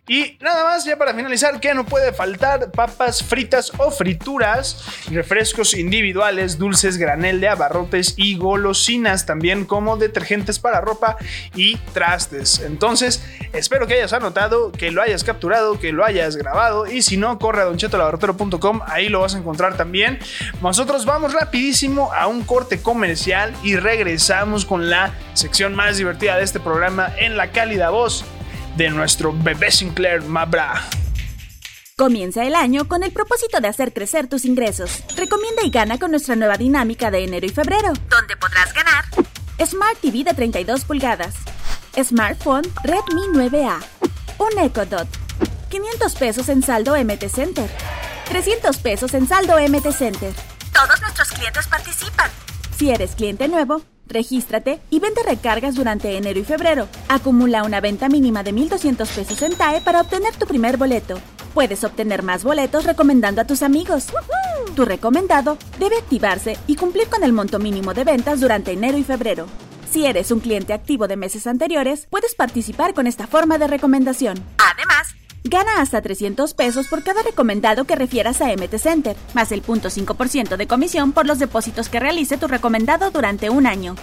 Y 0.07 0.37
nada 0.41 0.63
más, 0.63 0.83
ya 0.83 0.97
para 0.97 1.13
finalizar, 1.13 1.59
que 1.59 1.73
no 1.75 1.85
puede 1.85 2.11
faltar 2.11 2.71
papas 2.71 3.23
fritas 3.23 3.71
o 3.77 3.91
frituras, 3.91 4.83
refrescos 5.11 5.75
individuales, 5.75 6.57
dulces, 6.57 6.97
granel 6.97 7.39
de 7.39 7.47
abarrotes 7.47 8.15
y 8.17 8.35
golosinas, 8.35 9.27
también 9.27 9.63
como 9.63 9.97
detergentes 9.97 10.57
para 10.57 10.81
ropa 10.81 11.17
y 11.55 11.77
trastes. 11.93 12.59
Entonces, 12.59 13.23
espero 13.53 13.85
que 13.85 13.93
hayas 13.93 14.11
anotado, 14.11 14.71
que 14.71 14.89
lo 14.89 15.03
hayas 15.03 15.23
capturado, 15.23 15.79
que 15.79 15.91
lo 15.91 16.03
hayas 16.03 16.35
grabado 16.35 16.87
y 16.87 17.03
si 17.03 17.17
no, 17.17 17.37
corre 17.37 17.61
a 17.61 17.65
donchetolabarrotero.com, 17.65 18.81
ahí 18.87 19.07
lo 19.07 19.21
vas 19.21 19.35
a 19.35 19.37
encontrar 19.37 19.77
también. 19.77 20.17
Nosotros 20.61 21.05
vamos 21.05 21.33
rapidísimo 21.33 22.11
a 22.11 22.25
un 22.25 22.41
corte 22.43 22.81
comercial 22.81 23.53
y 23.63 23.75
regresamos 23.75 24.65
con 24.65 24.89
la 24.89 25.13
sección 25.35 25.75
más 25.75 25.97
divertida 25.97 26.37
de 26.37 26.43
este 26.43 26.59
programa 26.59 27.13
en 27.19 27.37
la 27.37 27.51
cálida 27.51 27.91
voz 27.91 28.25
de 28.77 28.89
nuestro 28.89 29.33
bebé 29.33 29.71
Sinclair 29.71 30.21
Mabra. 30.21 30.81
Comienza 31.97 32.43
el 32.45 32.55
año 32.55 32.87
con 32.87 33.03
el 33.03 33.11
propósito 33.11 33.59
de 33.59 33.67
hacer 33.67 33.93
crecer 33.93 34.27
tus 34.27 34.45
ingresos. 34.45 35.03
Recomienda 35.15 35.63
y 35.63 35.69
gana 35.69 35.99
con 35.99 36.11
nuestra 36.11 36.35
nueva 36.35 36.57
dinámica 36.57 37.11
de 37.11 37.23
enero 37.23 37.45
y 37.45 37.49
febrero, 37.49 37.93
donde 38.09 38.35
podrás 38.37 38.73
ganar 38.73 39.05
Smart 39.63 39.99
TV 39.99 40.23
de 40.23 40.33
32 40.33 40.85
pulgadas, 40.85 41.35
Smartphone 42.01 42.63
Redmi 42.83 43.21
9A, 43.33 43.79
un 44.39 44.59
Echo 44.59 44.85
Dot, 44.87 45.07
500 45.69 46.15
pesos 46.15 46.49
en 46.49 46.63
saldo 46.63 46.95
MT 46.95 47.29
Center, 47.29 47.69
300 48.29 48.77
pesos 48.77 49.13
en 49.13 49.27
saldo 49.27 49.57
MT 49.59 49.91
Center. 49.91 50.33
Todos 50.73 50.99
nuestros 51.01 51.29
clientes 51.29 51.67
participan. 51.67 52.31
Si 52.75 52.89
eres 52.89 53.13
cliente 53.13 53.47
nuevo, 53.47 53.83
regístrate 54.11 54.79
y 54.89 54.99
vende 54.99 55.23
recargas 55.23 55.75
durante 55.75 56.17
enero 56.17 56.39
y 56.39 56.43
febrero. 56.43 56.87
Acumula 57.07 57.63
una 57.63 57.81
venta 57.81 58.09
mínima 58.09 58.43
de 58.43 58.53
1.200 58.53 59.07
pesos 59.07 59.41
en 59.41 59.55
TAE 59.55 59.81
para 59.81 60.01
obtener 60.01 60.35
tu 60.35 60.45
primer 60.45 60.77
boleto. 60.77 61.19
Puedes 61.53 61.83
obtener 61.83 62.23
más 62.23 62.43
boletos 62.43 62.85
recomendando 62.85 63.41
a 63.41 63.45
tus 63.45 63.61
amigos. 63.61 64.07
Tu 64.75 64.85
recomendado 64.85 65.57
debe 65.79 65.97
activarse 65.97 66.57
y 66.67 66.75
cumplir 66.75 67.07
con 67.07 67.23
el 67.23 67.33
monto 67.33 67.59
mínimo 67.59 67.93
de 67.93 68.03
ventas 68.03 68.39
durante 68.39 68.71
enero 68.71 68.97
y 68.97 69.03
febrero. 69.03 69.47
Si 69.91 70.05
eres 70.05 70.31
un 70.31 70.39
cliente 70.39 70.71
activo 70.71 71.09
de 71.09 71.17
meses 71.17 71.47
anteriores, 71.47 72.07
puedes 72.09 72.33
participar 72.35 72.93
con 72.93 73.07
esta 73.07 73.27
forma 73.27 73.57
de 73.57 73.67
recomendación. 73.67 74.41
Además, 74.57 75.13
Gana 75.43 75.81
hasta 75.81 76.01
300 76.01 76.53
pesos 76.53 76.87
por 76.87 77.03
cada 77.03 77.23
recomendado 77.23 77.83
que 77.85 77.95
refieras 77.95 78.41
a 78.41 78.53
MT 78.53 78.77
Center, 78.77 79.17
más 79.33 79.51
el 79.51 79.63
0.5% 79.63 80.55
de 80.55 80.67
comisión 80.67 81.13
por 81.13 81.25
los 81.25 81.39
depósitos 81.39 81.89
que 81.89 81.99
realice 81.99 82.37
tu 82.37 82.47
recomendado 82.47 83.09
durante 83.11 83.49
un 83.49 83.65
año. 83.65 83.95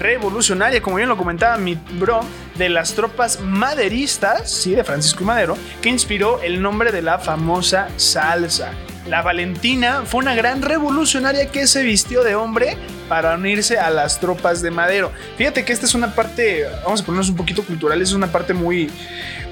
revolucionaria, 0.03 0.81
como 0.81 0.97
bien 0.97 1.09
lo 1.09 1.17
comentaba 1.17 1.57
mi 1.57 1.75
bro, 1.93 2.19
de 2.55 2.69
las 2.69 2.93
tropas 2.93 3.39
maderistas, 3.39 4.51
sí, 4.51 4.75
de 4.75 4.83
Francisco 4.83 5.23
y 5.23 5.27
Madero, 5.27 5.57
que 5.81 5.89
inspiró 5.89 6.41
el 6.43 6.61
nombre 6.61 6.91
de 6.91 7.01
la 7.01 7.17
famosa 7.17 7.87
salsa. 7.95 8.73
La 9.07 9.21
Valentina 9.21 10.03
fue 10.05 10.21
una 10.21 10.35
gran 10.35 10.61
revolucionaria 10.61 11.47
que 11.47 11.67
se 11.67 11.83
vistió 11.83 12.23
de 12.23 12.35
hombre 12.35 12.77
para 13.09 13.35
unirse 13.35 13.77
a 13.77 13.89
las 13.89 14.19
tropas 14.19 14.61
de 14.61 14.71
Madero. 14.71 15.11
Fíjate 15.37 15.65
que 15.65 15.73
esta 15.73 15.85
es 15.85 15.93
una 15.93 16.15
parte, 16.15 16.65
vamos 16.83 17.01
a 17.01 17.05
ponernos 17.05 17.29
un 17.29 17.35
poquito 17.35 17.63
cultural, 17.63 18.01
es 18.01 18.13
una 18.13 18.27
parte 18.27 18.53
muy, 18.53 18.89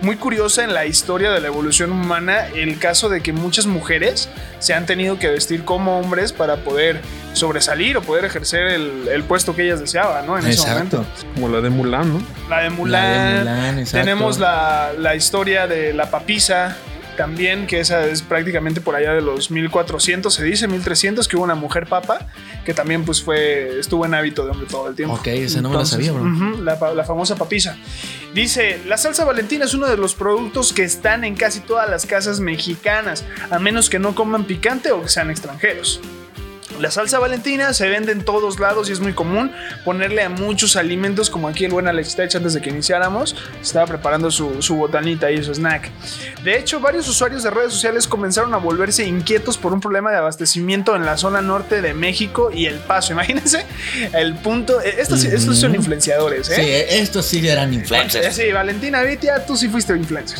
muy 0.01 0.15
curiosa 0.15 0.63
en 0.63 0.74
la 0.74 0.86
historia 0.86 1.31
de 1.31 1.41
la 1.41 1.48
evolución 1.48 1.91
humana, 1.91 2.48
el 2.48 2.79
caso 2.79 3.10
de 3.10 3.22
que 3.22 3.34
muchas 3.34 3.65
mujeres 3.65 4.29
se 4.60 4.74
han 4.74 4.86
tenido 4.86 5.20
que 5.20 5.27
vestir 5.27 5.65
como 5.65 6.00
hombres 6.00 6.31
para 6.31 6.58
poder 6.58 7.01
sobresalir 7.34 7.98
o 7.98 8.02
poder 8.02 8.26
ejercer 8.26 8.68
el, 8.68 9.08
el 9.08 9.24
puesto 9.24 9.56
que 9.56 9.64
ellas 9.64 9.80
deseaban, 9.80 10.26
¿no? 10.28 10.38
En 10.38 10.46
ese 10.46 10.68
momento. 10.74 11.06
Como 11.36 11.50
la 11.50 11.62
de 11.62 11.70
Mulan, 11.70 12.14
¿no? 12.14 12.22
La 12.50 12.62
de 12.62 12.70
Mulan. 12.70 12.92
La 12.92 13.34
de 13.34 13.40
Mulan, 13.40 13.80
exacto. 13.80 14.06
Tenemos 14.06 14.40
la, 14.40 14.92
la 14.98 15.16
historia 15.16 15.68
de 15.68 15.94
la 15.94 16.10
papisa. 16.12 16.78
También, 17.18 17.68
que 17.68 17.82
esa 17.82 18.06
es 18.06 18.22
prácticamente 18.22 18.80
por 18.80 18.96
allá 18.96 19.14
de 19.14 19.22
los 19.22 19.52
1400, 19.52 20.34
se 20.34 20.44
dice 20.46 20.68
1300, 20.70 21.28
que 21.28 21.36
hubo 21.36 21.44
una 21.44 21.56
mujer 21.56 21.86
papa 21.86 22.26
que 22.66 22.74
también 22.74 23.04
pues 23.04 23.22
fue, 23.22 23.80
estuvo 23.80 24.06
en 24.06 24.14
hábito 24.16 24.46
de 24.46 24.52
hombre 24.52 24.66
todo 24.68 24.88
el 24.88 24.96
tiempo. 24.96 25.16
Ok, 25.16 25.28
esa 25.28 25.62
no 25.62 25.70
me 25.70 25.78
la 25.78 25.86
sabía, 25.86 26.14
bro. 26.14 26.24
ujú, 26.24 26.64
la, 26.64 26.80
pa- 26.80 26.94
la 26.94 27.04
famosa 27.04 27.36
papisa. 27.36 27.76
Dice, 28.34 28.80
la 28.88 28.98
salsa 28.98 29.26
valentina 29.26 29.66
es 29.66 29.74
uno 29.74 29.88
de 29.88 29.98
los 29.98 30.16
productos 30.16 30.72
que 30.74 30.84
están 30.84 31.24
en 31.26 31.36
casi 31.36 31.60
todas 31.60 31.88
las 31.90 32.06
casas 32.06 32.40
mexicanas, 32.40 33.26
a 33.52 33.60
menos 33.60 33.90
que 33.90 34.00
no 34.00 34.16
coman 34.16 34.46
picante 34.46 34.92
o 34.92 35.04
que 35.04 35.10
sean 35.10 35.30
extranjeros. 35.30 36.00
La 36.82 36.90
salsa 36.90 37.20
valentina 37.20 37.74
se 37.74 37.88
vende 37.88 38.12
en 38.12 38.26
todos 38.26 38.60
lados 38.60 38.90
y 38.90 38.92
es 38.92 39.00
muy 39.00 39.14
común 39.14 39.52
ponerle 39.86 40.24
a 40.24 40.30
muchos 40.30 40.76
alimentos, 40.76 41.30
como 41.30 41.48
aquí 41.48 41.64
el 41.66 41.72
buen 41.72 41.88
Alex 41.88 42.16
Tech 42.16 42.34
antes 42.36 42.54
de 42.56 42.62
que 42.62 42.72
iniciáramos, 42.72 43.36
estaba 43.62 43.86
preparando 43.86 44.32
su, 44.32 44.64
su 44.64 44.76
botanita 44.76 45.30
y 45.30 45.44
su 45.44 45.54
snack. 45.54 45.90
De 46.44 46.58
hecho, 46.58 46.80
varios 46.80 47.08
usuarios 47.08 47.44
de 47.44 47.52
redes 47.52 47.72
sociales 47.72 48.08
comenzaron 48.08 48.54
a 48.56 48.58
volverse 48.58 49.06
inquietos 49.06 49.60
por 49.60 49.74
un 49.74 49.80
problema 49.80 50.10
de 50.12 50.18
abastecimiento 50.18 50.96
en 50.96 51.06
la 51.06 51.18
zona 51.18 51.42
norte 51.42 51.84
de 51.84 51.94
México 51.94 52.50
y 52.52 52.66
El 52.66 52.80
Paso. 52.80 53.14
Imagínense 53.14 53.64
el 54.14 54.34
punto. 54.36 54.82
eh, 54.82 54.96
Estos, 54.98 55.24
estos 55.24 55.60
son 55.60 55.76
influenciadores, 55.76 56.50
¿eh? 56.50 56.56
Sí, 56.56 56.96
estos 57.00 57.26
sí 57.28 57.48
eran 57.48 57.74
influencers. 57.76 58.36
Sí, 58.36 58.52
Valentina 58.52 59.04
Vitia, 59.04 59.46
tú 59.46 59.56
sí 59.56 59.70
fuiste 59.70 59.96
influencer. 59.96 60.40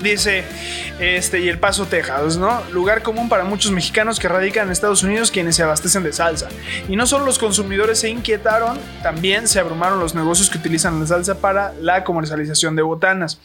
Dice, 0.00 0.44
este, 1.00 1.40
y 1.40 1.48
El 1.48 1.58
Paso, 1.58 1.86
Texas, 1.86 2.36
¿no? 2.36 2.62
Lugar 2.72 3.02
común 3.02 3.28
para 3.28 3.44
muchos 3.44 3.72
mexicanos 3.72 4.20
que 4.20 4.28
radican 4.28 4.66
en 4.66 4.72
Estados 4.72 5.02
Unidos 5.02 5.30
quienes 5.30 5.56
se 5.56 5.62
abastecen 5.62 6.04
de 6.04 6.12
salsa. 6.12 6.48
Y 6.88 6.96
no 6.96 7.06
solo 7.06 7.26
los 7.26 7.38
consumidores 7.38 7.98
se 7.98 8.08
inquietaron, 8.08 8.78
también 9.02 9.48
se 9.48 9.58
abrumaron 9.58 9.98
los 9.98 10.14
negocios 10.14 10.50
que 10.50 10.58
utilizan 10.58 11.00
la 11.00 11.06
salsa 11.06 11.40
para 11.40 11.72
la 11.80 12.04
comercialización 12.04 12.76
de 12.76 12.82
botanas. 12.82 13.40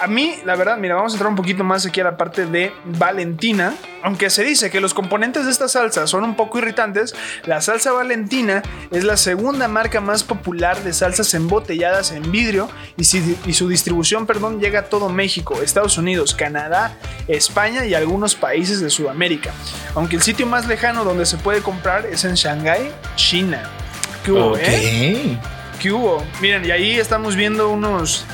A 0.00 0.06
mí, 0.06 0.36
la 0.44 0.56
verdad, 0.56 0.76
mira, 0.76 0.94
vamos 0.96 1.12
a 1.12 1.16
entrar 1.16 1.30
un 1.30 1.36
poquito 1.36 1.62
más 1.64 1.86
aquí 1.86 2.00
a 2.00 2.04
la 2.04 2.16
parte 2.16 2.46
de 2.46 2.72
Valentina. 2.84 3.74
Aunque 4.02 4.28
se 4.28 4.44
dice 4.44 4.70
que 4.70 4.80
los 4.80 4.92
componentes 4.92 5.44
de 5.46 5.50
esta 5.50 5.66
salsa 5.68 6.06
son 6.06 6.24
un 6.24 6.36
poco 6.36 6.58
irritantes, 6.58 7.14
la 7.46 7.60
salsa 7.62 7.92
Valentina 7.92 8.62
es 8.90 9.04
la 9.04 9.16
segunda 9.16 9.66
marca 9.68 10.00
más 10.02 10.22
popular 10.24 10.78
de 10.82 10.92
salsas 10.92 11.32
embotelladas 11.34 12.12
en 12.12 12.30
vidrio 12.30 12.68
y, 12.98 13.04
si- 13.04 13.38
y 13.46 13.52
su 13.54 13.68
distribución, 13.68 14.26
perdón, 14.26 14.60
llega 14.60 14.80
a 14.80 14.84
todo 14.84 15.08
México, 15.08 15.62
Estados 15.62 15.96
Unidos, 15.96 16.34
Canadá, 16.34 16.96
España 17.28 17.86
y 17.86 17.94
algunos 17.94 18.34
países 18.34 18.80
de 18.80 18.90
Sudamérica. 18.90 19.52
Aunque 19.94 20.16
el 20.16 20.22
sitio 20.22 20.46
más 20.46 20.66
lejano 20.66 21.04
donde 21.04 21.24
se 21.24 21.38
puede 21.38 21.62
comprar 21.62 22.04
es 22.04 22.24
en 22.24 22.34
Shanghái, 22.34 22.90
China. 23.16 23.62
¿Qué 24.24 24.32
hubo, 24.32 24.56
eh? 24.58 25.38
¿Qué 25.80 25.92
hubo? 25.92 26.22
Miren, 26.42 26.64
y 26.64 26.70
ahí 26.70 26.98
estamos 26.98 27.36
viendo 27.36 27.68
unos 27.70 28.24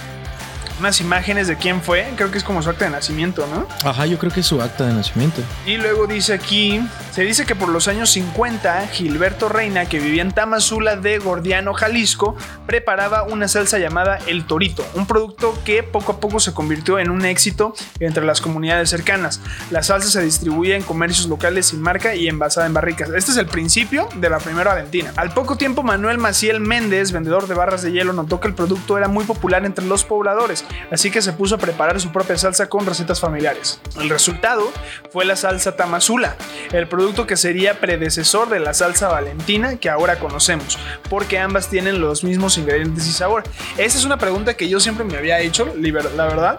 unas 0.80 1.00
imágenes 1.00 1.46
de 1.46 1.56
quién 1.56 1.80
fue. 1.80 2.08
Creo 2.16 2.30
que 2.30 2.38
es 2.38 2.44
como 2.44 2.62
su 2.62 2.70
acta 2.70 2.86
de 2.86 2.90
nacimiento, 2.90 3.46
¿no? 3.46 3.68
Ajá, 3.88 4.06
yo 4.06 4.18
creo 4.18 4.32
que 4.32 4.40
es 4.40 4.46
su 4.46 4.60
acta 4.60 4.86
de 4.86 4.94
nacimiento. 4.94 5.42
Y 5.66 5.76
luego 5.76 6.06
dice 6.06 6.32
aquí, 6.32 6.80
se 7.12 7.22
dice 7.22 7.46
que 7.46 7.54
por 7.54 7.68
los 7.68 7.86
años 7.86 8.10
50, 8.10 8.88
Gilberto 8.88 9.48
Reina, 9.48 9.86
que 9.86 10.00
vivía 10.00 10.22
en 10.22 10.32
Tamazula 10.32 10.96
de 10.96 11.18
Gordiano, 11.18 11.74
Jalisco, 11.74 12.36
preparaba 12.66 13.22
una 13.24 13.46
salsa 13.46 13.78
llamada 13.78 14.18
El 14.26 14.46
Torito, 14.46 14.84
un 14.94 15.06
producto 15.06 15.58
que 15.64 15.82
poco 15.82 16.12
a 16.12 16.20
poco 16.20 16.40
se 16.40 16.54
convirtió 16.54 16.98
en 16.98 17.10
un 17.10 17.24
éxito 17.24 17.74
entre 18.00 18.24
las 18.24 18.40
comunidades 18.40 18.90
cercanas. 18.90 19.40
La 19.70 19.82
salsa 19.82 20.10
se 20.10 20.22
distribuía 20.22 20.76
en 20.76 20.82
comercios 20.82 21.28
locales 21.28 21.66
sin 21.66 21.82
marca 21.82 22.14
y 22.14 22.26
envasada 22.26 22.66
en 22.66 22.74
barricas. 22.74 23.10
Este 23.10 23.32
es 23.32 23.36
el 23.36 23.46
principio 23.46 24.08
de 24.16 24.30
la 24.30 24.38
primera 24.38 24.72
Valentina. 24.74 25.12
Al 25.16 25.34
poco 25.34 25.56
tiempo, 25.56 25.82
Manuel 25.82 26.18
Maciel 26.18 26.60
Méndez, 26.60 27.12
vendedor 27.12 27.46
de 27.48 27.54
barras 27.54 27.82
de 27.82 27.92
hielo, 27.92 28.12
notó 28.12 28.40
que 28.40 28.48
el 28.48 28.54
producto 28.54 28.96
era 28.96 29.08
muy 29.08 29.24
popular 29.24 29.66
entre 29.66 29.84
los 29.84 30.04
pobladores, 30.04 30.64
así 30.90 31.10
que 31.10 31.22
se 31.22 31.32
puso 31.32 31.54
a 31.54 31.58
preparar 31.58 32.00
su 32.00 32.12
propia 32.12 32.36
salsa 32.36 32.68
con 32.68 32.86
recetas 32.86 33.20
familiares. 33.20 33.80
El 34.00 34.10
resultado 34.10 34.70
fue 35.10 35.24
la 35.24 35.36
salsa 35.36 35.76
Tamazula, 35.76 36.36
el 36.72 36.88
producto 36.88 37.26
que 37.26 37.36
sería 37.36 37.80
predecesor 37.80 38.48
de 38.48 38.60
la 38.60 38.74
salsa 38.74 39.08
Valentina 39.08 39.76
que 39.76 39.90
ahora 39.90 40.18
conocemos, 40.18 40.78
porque 41.08 41.38
ambas 41.38 41.68
tienen 41.68 42.00
los 42.00 42.24
mismos 42.24 42.58
ingredientes 42.58 43.06
y 43.06 43.12
sabor. 43.12 43.42
Esa 43.76 43.98
es 43.98 44.04
una 44.04 44.18
pregunta 44.18 44.54
que 44.54 44.68
yo 44.68 44.80
siempre 44.80 45.04
me 45.04 45.16
había 45.16 45.40
hecho, 45.40 45.72
la 45.76 46.26
verdad. 46.26 46.58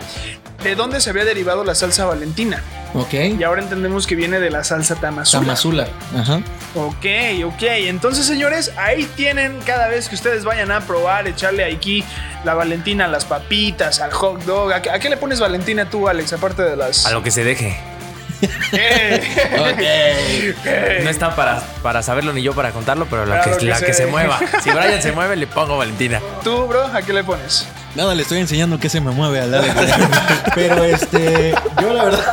¿De 0.64 0.76
dónde 0.76 1.02
se 1.02 1.10
había 1.10 1.26
derivado 1.26 1.64
la 1.64 1.74
salsa 1.76 2.06
Valentina? 2.06 2.62
Ok. 2.94 3.14
Y 3.40 3.44
ahora 3.44 3.62
entendemos 3.62 4.06
que 4.06 4.16
viene 4.16 4.40
de 4.40 4.50
la 4.50 4.64
salsa 4.64 4.96
Tamazula. 4.96 5.42
Tamazula. 5.44 5.88
Ajá. 6.16 6.42
Ok, 6.76 7.06
ok. 7.46 7.62
Entonces, 7.62 8.26
señores, 8.26 8.72
ahí 8.78 9.06
tienen 9.16 9.60
cada 9.66 9.88
vez 9.88 10.10
que 10.10 10.16
ustedes 10.16 10.44
vayan 10.44 10.72
a 10.72 10.82
probar, 10.82 11.28
echarle 11.28 11.64
aquí 11.66 12.04
la 12.44 12.54
Valentina 12.54 13.06
a 13.06 13.08
las 13.08 13.26
papitas, 13.26 14.00
al 14.02 14.12
hot 14.12 14.44
dog. 14.44 14.74
¿A 14.74 14.82
qué, 14.82 14.90
a 14.92 15.00
qué 15.00 15.10
le 15.10 15.18
pones 15.18 15.40
Valentina 15.40 15.90
tú, 15.90 16.08
Alex? 16.08 16.34
Aparte 16.34 16.64
de 16.64 16.76
las. 16.76 17.06
A 17.06 17.12
lo 17.12 17.24
que 17.24 17.32
se 17.32 17.44
deje. 17.44 17.78
¿Qué? 18.72 20.56
No 21.04 21.10
está 21.10 21.36
para, 21.36 21.62
para 21.84 22.02
saberlo 22.04 22.34
ni 22.34 22.42
yo 22.42 22.54
para 22.54 22.72
contarlo, 22.72 23.06
pero 23.10 23.26
la, 23.26 23.42
Claro 23.42 23.58
que, 23.58 23.66
que 23.66 23.70
la 23.72 23.76
se 23.78 23.86
que 23.86 23.94
se 23.94 24.02
deje. 24.06 24.12
mueva. 24.12 24.40
Si 24.64 24.70
Brian 24.70 25.02
se 25.02 25.12
mueve, 25.12 25.36
le 25.36 25.48
pongo 25.48 25.78
Valentina. 25.78 26.20
¿Tú, 26.44 26.66
bro? 26.68 26.86
¿A 26.86 27.02
qué 27.02 27.14
le 27.14 27.24
pones? 27.24 27.68
Nada, 27.96 28.16
le 28.16 28.22
estoy 28.24 28.40
enseñando 28.40 28.80
que 28.80 28.90
se 28.90 29.02
me 29.02 29.12
mueve 29.12 29.42
al 29.42 29.52
lado. 29.52 29.66
Pero 30.56 30.84
este, 30.84 31.54
yo 31.82 31.94
la 31.94 32.06
verdad. 32.06 32.26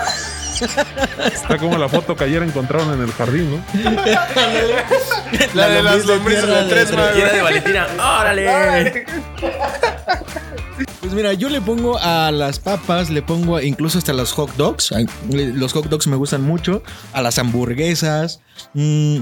Está 1.33 1.57
como 1.57 1.79
la 1.79 1.89
foto 1.89 2.17
que 2.17 2.25
ayer 2.25 2.43
encontraron 2.43 2.93
en 2.95 3.03
el 3.03 3.13
jardín, 3.13 3.49
¿no? 3.51 3.65
La 5.55 5.69
de 5.69 5.83
las 5.85 6.05
lombrices 6.05 6.47
de 6.49 6.63
tres, 6.65 6.91
de- 6.91 6.97
man. 6.97 7.11
Quiera 7.15 7.33
de 7.33 7.43
Valentina. 7.43 7.87
¡Órale! 7.97 9.07
Pues 11.01 11.13
mira, 11.13 11.33
yo 11.33 11.49
le 11.49 11.61
pongo 11.63 11.97
a 11.99 12.31
las 12.33 12.59
papas, 12.59 13.09
le 13.09 13.23
pongo 13.23 13.61
incluso 13.61 13.99
hasta 13.99 14.13
los 14.13 14.33
hot 14.33 14.55
dogs. 14.57 14.93
Los 15.31 15.73
hot 15.73 15.87
dogs 15.87 16.07
me 16.07 16.17
gustan 16.17 16.43
mucho. 16.43 16.83
A 17.13 17.23
las 17.23 17.39
hamburguesas. 17.39 18.41
mm, 18.75 19.21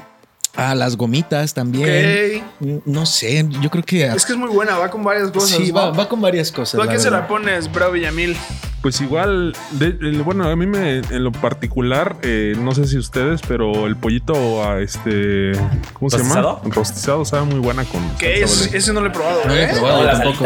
a 0.56 0.75
las 0.75 0.96
gomitas 0.96 1.54
también. 1.54 2.42
No 2.84 3.06
sé, 3.06 3.46
yo 3.60 3.70
creo 3.70 3.84
que. 3.84 4.06
Es 4.06 4.25
que 4.25 4.32
es 4.32 4.38
muy 4.38 4.48
buena, 4.48 4.78
va 4.78 4.90
con 4.90 5.04
varias 5.04 5.30
cosas. 5.30 5.58
sí, 5.58 5.70
va, 5.70 5.90
va 5.90 6.08
con 6.08 6.20
varias 6.20 6.50
cosas. 6.50 6.80
¿Tú 6.80 6.82
a 6.82 6.90
qué 6.90 6.98
se 6.98 7.10
la 7.10 7.28
pones, 7.28 7.70
bro 7.70 7.92
Villamil? 7.92 8.36
Pues 8.83 9.00
igual, 9.00 9.52
de- 9.73 9.92
bueno, 10.25 10.49
a 10.49 10.54
mí 10.54 10.64
me, 10.66 10.99
en 10.99 11.25
lo 11.25 11.33
particular, 11.33 12.16
eh, 12.23 12.54
no 12.61 12.73
sé 12.73 12.87
si 12.87 12.97
ustedes, 12.99 13.40
pero 13.49 13.87
el 13.87 13.97
pollito 13.97 14.62
a 14.64 14.80
este, 14.80 15.52
¿cómo 15.95 16.09
se 16.11 16.18
llama? 16.18 16.59
Rostizado 16.64 17.25
sabe 17.25 17.47
muy 17.47 17.59
buena 17.59 17.85
con. 17.85 18.00
Que 18.16 18.42
es, 18.45 18.73
ese 18.73 18.92
no 18.92 19.00
lo 19.00 19.09
he 19.09 19.11
probado, 19.11 19.40
No 19.45 19.54
lo 19.54 19.61
he 19.61 19.64
¿eh? 19.64 19.68
probado. 19.73 20.02
No, 20.04 20.11
tampoco. 20.11 20.45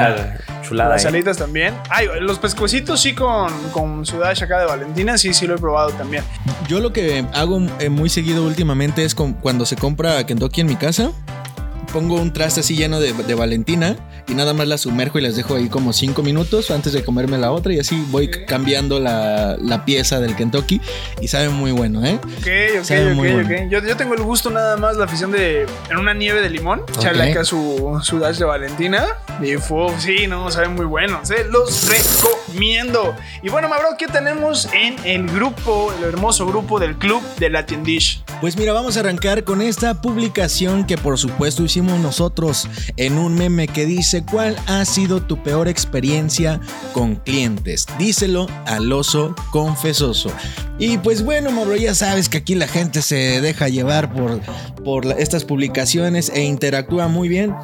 chulada. 0.62 0.90
Las 0.94 1.04
¿eh? 1.04 1.08
alitas 1.08 1.36
también. 1.36 1.74
Ay, 1.90 2.06
los 2.20 2.38
pescuecitos 2.38 3.00
sí 3.02 3.14
con, 3.14 3.52
con 3.72 4.06
su 4.06 4.18
dash 4.18 4.42
acá 4.42 4.58
de 4.60 4.66
Valentina, 4.66 5.18
sí, 5.18 5.34
sí 5.34 5.46
lo 5.46 5.56
he 5.56 5.58
probado 5.58 5.90
también. 5.90 6.24
Yo 6.68 6.80
lo 6.80 6.92
que 6.94 7.26
hago 7.34 7.60
eh, 7.78 7.88
muy 7.90 8.08
seguido 8.08 8.44
últimamente 8.46 9.04
es 9.04 9.14
con- 9.14 9.34
cuando 9.34 9.66
se 9.66 9.76
compra 9.76 10.24
Kentucky 10.24 10.62
en 10.62 10.68
mi 10.68 10.76
casa. 10.76 11.10
Pongo 11.92 12.16
un 12.16 12.32
traste 12.32 12.60
así 12.60 12.76
lleno 12.76 13.00
de, 13.00 13.12
de 13.12 13.34
Valentina 13.34 13.96
y 14.28 14.34
nada 14.34 14.54
más 14.54 14.68
la 14.68 14.78
sumerjo 14.78 15.18
y 15.18 15.22
las 15.22 15.34
dejo 15.36 15.56
ahí 15.56 15.68
como 15.68 15.92
5 15.92 16.22
minutos 16.22 16.70
antes 16.70 16.92
de 16.92 17.02
comerme 17.02 17.36
la 17.38 17.50
otra 17.50 17.72
y 17.72 17.80
así 17.80 18.04
voy 18.10 18.30
cambiando 18.30 19.00
la, 19.00 19.56
la 19.60 19.84
pieza 19.84 20.20
del 20.20 20.36
Kentucky 20.36 20.80
y 21.20 21.26
sabe 21.28 21.48
muy 21.48 21.72
bueno, 21.72 22.04
¿eh? 22.04 22.14
Ok, 22.22 22.78
ok, 22.78 22.84
Sabe 22.84 23.10
ok, 23.12 23.16
bueno. 23.16 23.68
Yo, 23.70 23.80
yo 23.80 23.96
tengo 23.96 24.14
el 24.14 24.22
gusto 24.22 24.50
nada 24.50 24.76
más, 24.76 24.96
la 24.96 25.04
afición 25.04 25.32
de 25.32 25.66
en 25.90 25.96
una 25.96 26.14
nieve 26.14 26.40
de 26.42 26.50
limón, 26.50 26.82
echarle 26.96 27.24
Ok. 27.24 27.30
acá 27.30 27.44
su, 27.44 27.98
su 28.02 28.18
dash 28.20 28.36
de 28.38 28.44
Valentina. 28.44 29.06
Y 29.42 29.56
fu, 29.56 29.90
sí, 29.98 30.26
no, 30.28 30.50
saben 30.50 30.74
muy 30.74 30.86
buenos. 30.86 31.26
Se 31.26 31.44
los 31.44 31.88
recomiendo. 31.88 33.14
Y 33.42 33.48
bueno, 33.48 33.68
Mabro, 33.68 33.96
¿qué 33.98 34.06
tenemos 34.06 34.68
en 34.72 34.96
el 35.04 35.26
grupo, 35.30 35.92
el 35.98 36.04
hermoso 36.04 36.46
grupo 36.46 36.78
del 36.78 36.96
club 36.96 37.22
de 37.38 37.50
la 37.50 37.66
Tiendish? 37.66 38.22
Pues 38.40 38.56
mira, 38.56 38.72
vamos 38.72 38.96
a 38.96 39.00
arrancar 39.00 39.44
con 39.44 39.60
esta 39.60 40.00
publicación 40.00 40.86
que 40.86 40.96
por 40.96 41.18
supuesto 41.18 41.62
hicimos 41.62 42.00
nosotros 42.00 42.66
en 42.96 43.18
un 43.18 43.34
meme 43.34 43.68
que 43.68 43.84
dice 43.84 44.24
¿Cuál 44.24 44.56
ha 44.66 44.82
sido 44.86 45.20
tu 45.20 45.42
peor 45.42 45.68
experiencia 45.68 46.58
con 46.94 47.16
clientes? 47.16 47.84
Díselo 47.98 48.46
al 48.64 48.90
oso 48.92 49.34
confesoso. 49.50 50.30
Y 50.78 50.96
pues 50.96 51.22
bueno, 51.22 51.50
Mauro, 51.50 51.76
ya 51.76 51.94
sabes 51.94 52.30
que 52.30 52.38
aquí 52.38 52.54
la 52.54 52.66
gente 52.66 53.02
se 53.02 53.42
deja 53.42 53.68
llevar 53.68 54.10
por, 54.14 54.40
por 54.84 55.04
estas 55.20 55.44
publicaciones 55.44 56.30
e 56.34 56.42
interactúa 56.42 57.08
muy 57.08 57.28
bien. 57.28 57.54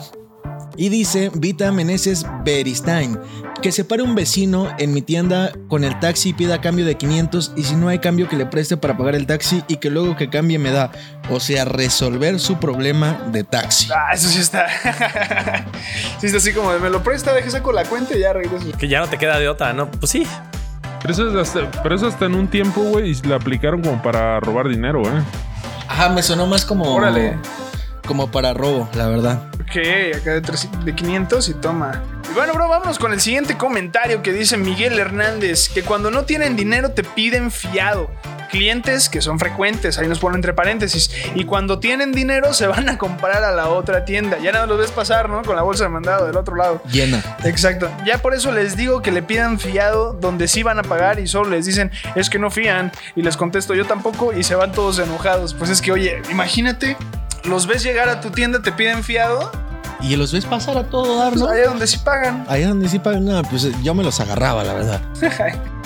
Y 0.76 0.90
dice 0.90 1.30
Vita 1.34 1.72
Meneses 1.72 2.26
Beristain 2.44 3.18
que 3.62 3.72
se 3.72 3.84
pare 3.84 4.02
un 4.02 4.14
vecino 4.14 4.68
en 4.78 4.92
mi 4.92 5.02
tienda 5.02 5.52
con 5.68 5.84
el 5.84 5.98
taxi 6.00 6.30
y 6.30 6.32
pida 6.34 6.60
cambio 6.60 6.84
de 6.84 6.96
500 6.96 7.52
y 7.56 7.64
si 7.64 7.74
no 7.74 7.88
hay 7.88 7.98
cambio 7.98 8.28
que 8.28 8.36
le 8.36 8.46
preste 8.46 8.76
para 8.76 8.96
pagar 8.96 9.14
el 9.14 9.26
taxi 9.26 9.62
y 9.68 9.76
que 9.76 9.90
luego 9.90 10.16
que 10.16 10.28
cambie 10.28 10.58
me 10.58 10.70
da. 10.70 10.90
O 11.30 11.40
sea, 11.40 11.64
resolver 11.64 12.38
su 12.38 12.58
problema 12.58 13.20
de 13.32 13.44
taxi. 13.44 13.88
Ah, 13.94 14.12
eso 14.14 14.28
sí 14.28 14.40
está. 14.40 14.66
sí 16.20 16.26
está 16.26 16.38
así 16.38 16.52
como 16.52 16.72
de 16.72 16.78
me 16.78 16.90
lo 16.90 17.02
presta, 17.02 17.32
deje 17.32 17.50
saco 17.50 17.72
la 17.72 17.84
cuenta 17.84 18.16
y 18.16 18.20
ya 18.20 18.32
regreso. 18.32 18.66
Que 18.78 18.88
ya 18.88 19.00
no 19.00 19.08
te 19.08 19.18
queda 19.18 19.38
de 19.38 19.48
otra, 19.48 19.72
¿no? 19.72 19.90
Pues 19.90 20.10
sí. 20.10 20.26
Pero 21.00 21.12
eso, 21.12 21.28
es 21.28 21.48
hasta, 21.48 21.70
pero 21.82 21.94
eso 21.94 22.06
hasta 22.06 22.26
en 22.26 22.34
un 22.34 22.48
tiempo, 22.48 22.82
güey, 22.82 23.10
y 23.10 23.14
la 23.26 23.36
aplicaron 23.36 23.82
como 23.82 24.02
para 24.02 24.40
robar 24.40 24.68
dinero, 24.68 25.02
¿eh? 25.02 25.22
Ajá, 25.88 26.08
me 26.08 26.22
sonó 26.22 26.46
más 26.46 26.64
como. 26.64 26.94
Órale. 26.94 27.38
Como 28.06 28.30
para 28.30 28.54
robo, 28.54 28.88
la 28.94 29.08
verdad. 29.08 29.48
Ok, 29.54 29.76
acá 30.16 30.32
de, 30.32 30.40
300 30.40 30.84
de 30.84 30.94
500 30.94 31.48
y 31.48 31.54
toma. 31.54 32.02
Bueno, 32.36 32.52
bro, 32.52 32.68
vámonos 32.68 32.98
con 32.98 33.14
el 33.14 33.20
siguiente 33.22 33.56
comentario 33.56 34.22
que 34.22 34.30
dice 34.30 34.58
Miguel 34.58 34.98
Hernández, 34.98 35.70
que 35.70 35.82
cuando 35.82 36.10
no 36.10 36.26
tienen 36.26 36.54
dinero 36.54 36.90
te 36.90 37.02
piden 37.02 37.50
fiado. 37.50 38.10
Clientes 38.50 39.08
que 39.08 39.22
son 39.22 39.38
frecuentes, 39.38 39.96
ahí 39.98 40.06
nos 40.06 40.18
ponen 40.18 40.36
entre 40.36 40.52
paréntesis. 40.52 41.10
Y 41.34 41.44
cuando 41.44 41.78
tienen 41.78 42.12
dinero 42.12 42.52
se 42.52 42.66
van 42.66 42.90
a 42.90 42.98
comprar 42.98 43.42
a 43.42 43.52
la 43.52 43.70
otra 43.70 44.04
tienda. 44.04 44.36
Ya 44.36 44.52
nada 44.52 44.66
los 44.66 44.76
ves 44.78 44.90
pasar, 44.90 45.30
¿no? 45.30 45.40
Con 45.44 45.56
la 45.56 45.62
bolsa 45.62 45.84
de 45.84 45.88
mandado 45.88 46.26
del 46.26 46.36
otro 46.36 46.56
lado. 46.56 46.82
Llena. 46.92 47.24
Exacto. 47.44 47.90
Ya 48.04 48.18
por 48.18 48.34
eso 48.34 48.52
les 48.52 48.76
digo 48.76 49.00
que 49.00 49.12
le 49.12 49.22
pidan 49.22 49.58
fiado 49.58 50.12
donde 50.12 50.46
sí 50.46 50.62
van 50.62 50.78
a 50.78 50.82
pagar 50.82 51.18
y 51.18 51.26
solo 51.26 51.48
les 51.48 51.64
dicen 51.64 51.90
es 52.16 52.28
que 52.28 52.38
no 52.38 52.50
fían. 52.50 52.92
Y 53.14 53.22
les 53.22 53.38
contesto 53.38 53.74
yo 53.74 53.86
tampoco 53.86 54.34
y 54.34 54.42
se 54.42 54.54
van 54.54 54.72
todos 54.72 54.98
enojados. 54.98 55.54
Pues 55.54 55.70
es 55.70 55.80
que, 55.80 55.90
oye, 55.90 56.20
imagínate, 56.30 56.98
los 57.44 57.66
ves 57.66 57.82
llegar 57.82 58.10
a 58.10 58.20
tu 58.20 58.30
tienda, 58.30 58.60
te 58.60 58.72
piden 58.72 59.02
fiado, 59.04 59.50
Y 60.00 60.16
los 60.16 60.32
ves 60.32 60.44
pasar 60.44 60.76
a 60.78 60.84
todo 60.84 61.18
dar, 61.18 61.30
pues 61.32 61.42
¿no? 61.42 61.48
allá 61.48 61.68
donde 61.68 61.86
sí 61.86 61.98
pagan. 62.04 62.44
Allá 62.48 62.68
donde 62.68 62.88
sí 62.88 62.98
pagan 62.98 63.24
nada, 63.24 63.42
pues 63.42 63.68
yo 63.82 63.94
me 63.94 64.04
los 64.04 64.20
agarraba, 64.20 64.64
la 64.64 64.74
verdad. 64.74 65.00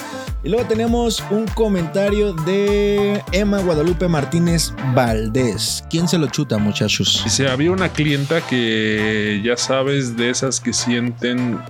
Y 0.42 0.48
luego 0.48 0.66
tenemos 0.66 1.22
un 1.30 1.46
comentario 1.48 2.32
de 2.32 3.22
Emma 3.30 3.58
Guadalupe 3.58 4.08
Martínez 4.08 4.72
Valdés. 4.94 5.84
¿Quién 5.90 6.08
se 6.08 6.16
lo 6.16 6.28
chuta, 6.28 6.56
muchachos? 6.56 7.20
Dice, 7.24 7.46
había 7.46 7.70
una 7.70 7.90
clienta 7.90 8.40
que 8.40 9.42
ya 9.44 9.58
sabes 9.58 10.16
de 10.16 10.30
esas 10.30 10.58
que 10.58 10.72
sienten 10.72 11.60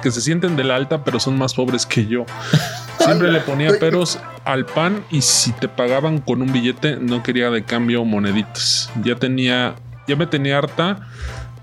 que 0.00 0.10
se 0.12 0.20
sienten 0.20 0.56
de 0.56 0.64
la 0.64 0.76
alta 0.76 1.02
pero 1.02 1.18
son 1.18 1.36
más 1.38 1.54
pobres 1.54 1.84
que 1.84 2.06
yo. 2.06 2.24
Siempre 2.98 3.32
le 3.32 3.40
ponía 3.40 3.70
peros 3.80 4.18
al 4.44 4.64
pan 4.64 5.04
y 5.10 5.22
si 5.22 5.52
te 5.52 5.68
pagaban 5.68 6.20
con 6.20 6.40
un 6.40 6.52
billete 6.52 6.96
no 6.96 7.22
quería 7.24 7.50
de 7.50 7.64
cambio 7.64 8.04
moneditas. 8.04 8.90
Ya 9.02 9.16
tenía, 9.16 9.74
ya 10.06 10.14
me 10.14 10.26
tenía 10.26 10.58
harta, 10.58 11.08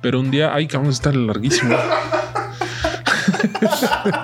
pero 0.01 0.19
un 0.19 0.31
día, 0.31 0.53
ay, 0.53 0.67
cabrón, 0.67 0.91
está 0.91 1.11
larguísimo. 1.11 1.75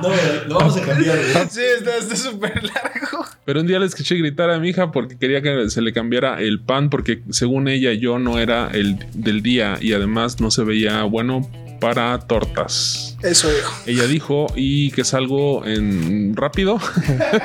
No, 0.02 0.10
lo 0.48 0.56
vamos 0.56 0.78
a 0.78 0.82
cambiar. 0.82 1.18
Sí, 1.50 1.62
está 1.78 1.98
está 1.98 2.16
súper 2.16 2.64
largo. 2.64 3.26
Pero 3.46 3.60
un 3.60 3.68
día 3.68 3.80
le 3.80 3.86
escuché 3.86 4.16
gritar 4.16 4.50
a 4.50 4.60
mi 4.60 4.70
hija 4.70 4.92
porque 4.92 5.18
quería 5.18 5.42
que 5.42 5.70
se 5.70 5.82
le 5.82 5.94
cambiara 5.94 6.42
el 6.42 6.62
pan 6.62 6.90
porque 6.90 7.22
según 7.30 7.68
ella 7.68 7.94
yo 7.94 8.20
no 8.20 8.40
era 8.40 8.70
el 8.72 8.98
del 9.14 9.42
día 9.42 9.78
y 9.82 9.94
además 9.94 10.40
no 10.40 10.52
se 10.52 10.64
veía 10.64 11.04
bueno 11.04 11.50
para 11.80 12.18
tortas. 12.20 13.13
Eso 13.24 13.50
dijo. 13.50 13.74
Ella 13.86 14.06
dijo 14.06 14.48
y 14.56 14.92
que 14.92 15.04
salgo 15.04 15.66
en 15.66 16.36
rápido 16.36 16.80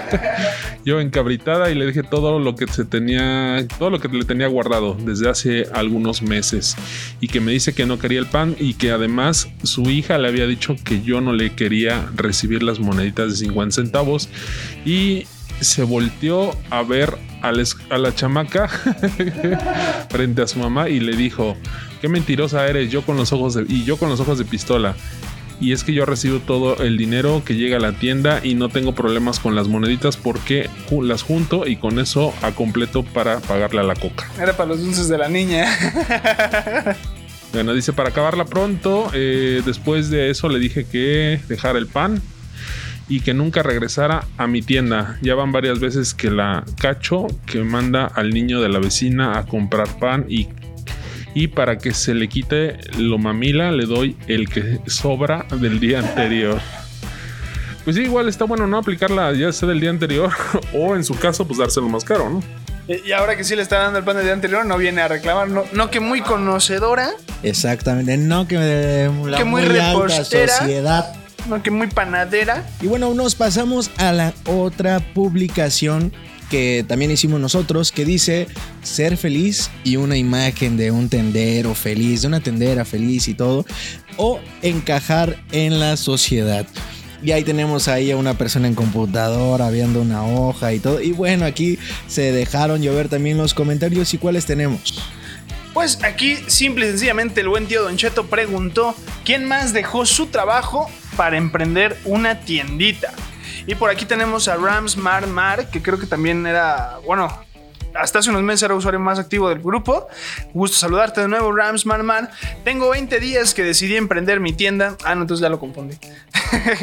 yo 0.84 1.00
encabritada 1.00 1.70
y 1.70 1.74
le 1.74 1.86
dije 1.86 2.02
todo 2.02 2.38
lo 2.40 2.56
que 2.56 2.66
se 2.66 2.84
tenía, 2.84 3.64
todo 3.78 3.90
lo 3.90 4.00
que 4.00 4.08
le 4.08 4.24
tenía 4.24 4.48
guardado 4.48 4.96
desde 4.98 5.28
hace 5.28 5.66
algunos 5.72 6.22
meses 6.22 6.76
y 7.20 7.28
que 7.28 7.40
me 7.40 7.52
dice 7.52 7.74
que 7.74 7.86
no 7.86 7.98
quería 7.98 8.18
el 8.18 8.26
pan 8.26 8.56
y 8.58 8.74
que 8.74 8.90
además 8.90 9.48
su 9.62 9.82
hija 9.82 10.18
le 10.18 10.28
había 10.28 10.46
dicho 10.46 10.74
que 10.82 11.02
yo 11.02 11.20
no 11.20 11.32
le 11.32 11.54
quería 11.54 12.08
recibir 12.14 12.62
las 12.62 12.80
moneditas 12.80 13.30
de 13.30 13.36
50 13.36 13.74
centavos 13.74 14.28
y 14.84 15.26
se 15.60 15.82
volteó 15.84 16.56
a 16.70 16.82
ver 16.82 17.16
a 17.42 17.52
la, 17.98 18.14
chamaca 18.14 18.68
frente 20.10 20.42
a 20.42 20.46
su 20.46 20.58
mamá 20.58 20.88
y 20.88 21.00
le 21.00 21.16
dijo, 21.16 21.56
qué 22.00 22.08
mentirosa 22.08 22.66
eres, 22.66 22.90
yo 22.90 23.02
con 23.02 23.16
los 23.16 23.32
ojos 23.32 23.54
de, 23.54 23.64
y 23.68 23.84
yo 23.84 23.96
con 23.96 24.08
los 24.08 24.20
ojos 24.20 24.38
de 24.38 24.44
pistola. 24.44 24.96
Y 25.60 25.72
es 25.72 25.82
que 25.82 25.92
yo 25.92 26.06
recibo 26.06 26.38
todo 26.38 26.76
el 26.76 26.96
dinero 26.96 27.42
que 27.44 27.54
llega 27.54 27.78
a 27.78 27.80
la 27.80 27.92
tienda 27.92 28.40
y 28.44 28.54
no 28.54 28.68
tengo 28.68 28.94
problemas 28.94 29.40
con 29.40 29.56
las 29.56 29.66
moneditas 29.66 30.16
porque 30.16 30.70
las 31.02 31.22
junto 31.22 31.66
y 31.66 31.76
con 31.76 31.98
eso 31.98 32.32
a 32.42 32.52
completo 32.52 33.02
para 33.02 33.40
pagarle 33.40 33.80
a 33.80 33.84
la 33.84 33.94
coca. 33.94 34.30
Era 34.40 34.56
para 34.56 34.68
los 34.68 34.80
dulces 34.80 35.08
de 35.08 35.18
la 35.18 35.28
niña. 35.28 35.66
Bueno, 37.50 37.72
dice 37.72 37.94
para 37.94 38.10
acabarla 38.10 38.44
pronto. 38.44 39.10
eh, 39.14 39.62
después 39.64 40.10
de 40.10 40.28
eso 40.30 40.50
le 40.50 40.58
dije 40.58 40.84
que 40.84 41.40
dejara 41.48 41.78
el 41.78 41.86
pan 41.86 42.20
y 43.08 43.20
que 43.20 43.32
nunca 43.32 43.62
regresara 43.62 44.26
a 44.36 44.46
mi 44.46 44.62
tienda. 44.62 45.18
Ya 45.22 45.34
van 45.34 45.50
varias 45.50 45.80
veces 45.80 46.14
que 46.14 46.30
la 46.30 46.64
cacho 46.78 47.26
que 47.46 47.64
manda 47.64 48.06
al 48.06 48.30
niño 48.30 48.60
de 48.60 48.68
la 48.68 48.78
vecina 48.78 49.38
a 49.38 49.46
comprar 49.46 49.88
pan 49.98 50.26
y, 50.28 50.48
y 51.34 51.48
para 51.48 51.78
que 51.78 51.92
se 51.92 52.14
le 52.14 52.28
quite 52.28 52.78
lo 52.98 53.18
mamila 53.18 53.70
le 53.72 53.86
doy 53.86 54.16
el 54.26 54.48
que 54.48 54.80
sobra 54.86 55.46
del 55.50 55.80
día 55.80 56.00
anterior. 56.00 56.60
Pues 57.84 57.96
sí, 57.96 58.02
igual 58.02 58.28
está 58.28 58.44
bueno 58.44 58.66
no 58.66 58.76
aplicarla 58.78 59.32
ya 59.32 59.52
sea 59.52 59.68
del 59.68 59.80
día 59.80 59.90
anterior 59.90 60.30
o 60.74 60.94
en 60.94 61.04
su 61.04 61.18
caso 61.18 61.46
pues 61.46 61.58
dárselo 61.58 61.88
más 61.88 62.04
caro, 62.04 62.28
¿no? 62.28 62.42
y 62.88 63.12
ahora 63.12 63.36
que 63.36 63.44
sí 63.44 63.54
le 63.54 63.60
está 63.60 63.80
dando 63.80 63.98
el 63.98 64.04
pan 64.04 64.16
del 64.16 64.24
día 64.24 64.32
anterior, 64.32 64.64
no 64.64 64.78
viene 64.78 65.02
a 65.02 65.08
reclamar. 65.08 65.48
No, 65.48 65.64
no 65.74 65.90
que 65.90 66.00
muy 66.00 66.22
conocedora, 66.22 67.10
Exactamente. 67.42 68.16
No 68.16 68.48
que 68.48 68.56
eh, 68.58 69.10
la 69.26 69.36
Que 69.36 69.44
muy 69.44 69.62
alta 69.62 69.92
repostera. 69.92 70.58
sociedad. 70.58 71.14
no 71.48 71.62
que 71.62 71.70
muy 71.70 71.88
panadera. 71.88 72.64
Y 72.80 72.86
bueno, 72.86 73.12
nos 73.14 73.34
pasamos 73.34 73.90
a 73.98 74.12
la 74.12 74.32
otra 74.46 75.00
publicación 75.00 76.12
que 76.50 76.84
también 76.86 77.10
hicimos 77.10 77.40
nosotros, 77.40 77.92
que 77.92 78.04
dice 78.04 78.46
ser 78.82 79.16
feliz 79.16 79.70
y 79.84 79.96
una 79.96 80.16
imagen 80.16 80.76
de 80.76 80.90
un 80.90 81.08
tendero 81.08 81.74
feliz, 81.74 82.22
de 82.22 82.28
una 82.28 82.40
tendera 82.40 82.84
feliz 82.84 83.28
y 83.28 83.34
todo, 83.34 83.64
o 84.16 84.40
encajar 84.62 85.42
en 85.52 85.80
la 85.80 85.96
sociedad. 85.96 86.66
Y 87.22 87.32
ahí 87.32 87.42
tenemos 87.42 87.88
ahí 87.88 88.10
a 88.12 88.16
una 88.16 88.34
persona 88.34 88.68
en 88.68 88.74
computadora 88.74 89.70
viendo 89.70 90.00
una 90.00 90.24
hoja 90.24 90.72
y 90.72 90.78
todo. 90.78 91.00
Y 91.00 91.12
bueno, 91.12 91.44
aquí 91.44 91.78
se 92.06 92.30
dejaron 92.32 92.80
llover 92.80 93.08
también 93.08 93.36
los 93.36 93.54
comentarios. 93.54 94.14
¿Y 94.14 94.18
cuáles 94.18 94.46
tenemos? 94.46 95.02
Pues 95.74 95.98
aquí, 96.02 96.38
simple 96.46 96.86
y 96.86 96.90
sencillamente, 96.90 97.40
el 97.40 97.48
buen 97.48 97.66
tío 97.66 97.82
Don 97.82 97.96
Cheto 97.96 98.26
preguntó: 98.26 98.94
¿Quién 99.24 99.46
más 99.46 99.72
dejó 99.72 100.06
su 100.06 100.26
trabajo 100.26 100.88
para 101.16 101.36
emprender 101.36 101.96
una 102.04 102.40
tiendita? 102.40 103.12
Y 103.68 103.74
por 103.74 103.90
aquí 103.90 104.06
tenemos 104.06 104.48
a 104.48 104.56
Rams 104.56 104.96
Mar 104.96 105.26
Mar, 105.26 105.68
que 105.68 105.82
creo 105.82 105.98
que 105.98 106.06
también 106.06 106.46
era, 106.46 106.98
bueno, 107.04 107.28
hasta 107.94 108.20
hace 108.20 108.30
unos 108.30 108.42
meses 108.42 108.62
era 108.62 108.74
usuario 108.74 108.98
más 108.98 109.18
activo 109.18 109.50
del 109.50 109.58
grupo. 109.58 110.08
Gusto 110.54 110.78
saludarte 110.78 111.20
de 111.20 111.28
nuevo, 111.28 111.52
Rams 111.52 111.84
Mar 111.84 112.02
Mar. 112.02 112.30
Tengo 112.64 112.88
20 112.88 113.20
días 113.20 113.52
que 113.52 113.62
decidí 113.62 113.96
emprender 113.96 114.40
mi 114.40 114.54
tienda. 114.54 114.96
Ah, 115.04 115.14
no, 115.14 115.20
entonces 115.20 115.42
ya 115.42 115.50
lo 115.50 115.60
confundí. 115.60 115.98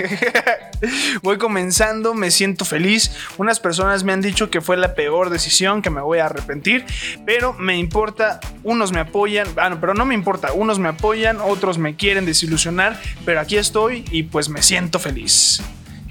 voy 1.23 1.39
comenzando, 1.39 2.13
me 2.13 2.29
siento 2.29 2.65
feliz. 2.65 3.11
Unas 3.39 3.59
personas 3.59 4.03
me 4.03 4.13
han 4.13 4.21
dicho 4.21 4.51
que 4.51 4.61
fue 4.61 4.77
la 4.77 4.93
peor 4.93 5.31
decisión, 5.31 5.81
que 5.81 5.89
me 5.89 6.01
voy 6.01 6.19
a 6.19 6.27
arrepentir, 6.27 6.85
pero 7.25 7.53
me 7.53 7.79
importa, 7.79 8.39
unos 8.61 8.91
me 8.91 8.99
apoyan, 8.99 9.47
ah, 9.57 9.71
no, 9.71 9.79
pero 9.79 9.95
no 9.95 10.05
me 10.05 10.13
importa, 10.13 10.53
unos 10.53 10.77
me 10.77 10.89
apoyan, 10.89 11.39
otros 11.41 11.79
me 11.79 11.95
quieren 11.95 12.27
desilusionar, 12.27 13.01
pero 13.25 13.39
aquí 13.39 13.57
estoy 13.57 14.05
y 14.11 14.21
pues 14.21 14.49
me 14.49 14.61
siento 14.61 14.99
feliz. 14.99 15.63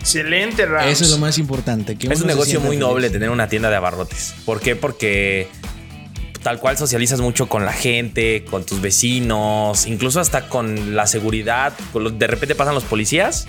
Excelente, 0.04 0.66
Rams. 0.66 0.90
Eso 0.92 1.04
es 1.04 1.10
lo 1.10 1.18
más 1.18 1.38
importante. 1.38 1.96
que 1.96 2.12
Es 2.12 2.20
un 2.20 2.26
negocio 2.26 2.60
muy 2.60 2.76
feliz. 2.76 2.80
noble 2.80 3.08
tener 3.10 3.30
una 3.30 3.48
tienda 3.48 3.70
de 3.70 3.76
abarrotes. 3.76 4.34
¿Por 4.44 4.60
qué? 4.60 4.76
Porque 4.76 5.48
tal 6.42 6.58
cual 6.60 6.76
socializas 6.76 7.22
mucho 7.22 7.48
con 7.48 7.64
la 7.64 7.72
gente, 7.72 8.44
con 8.50 8.66
tus 8.66 8.82
vecinos, 8.82 9.86
incluso 9.86 10.20
hasta 10.20 10.46
con 10.50 10.94
la 10.94 11.06
seguridad. 11.06 11.72
de 11.94 12.26
repente 12.26 12.54
pasan 12.54 12.74
los 12.74 12.84
policías, 12.84 13.46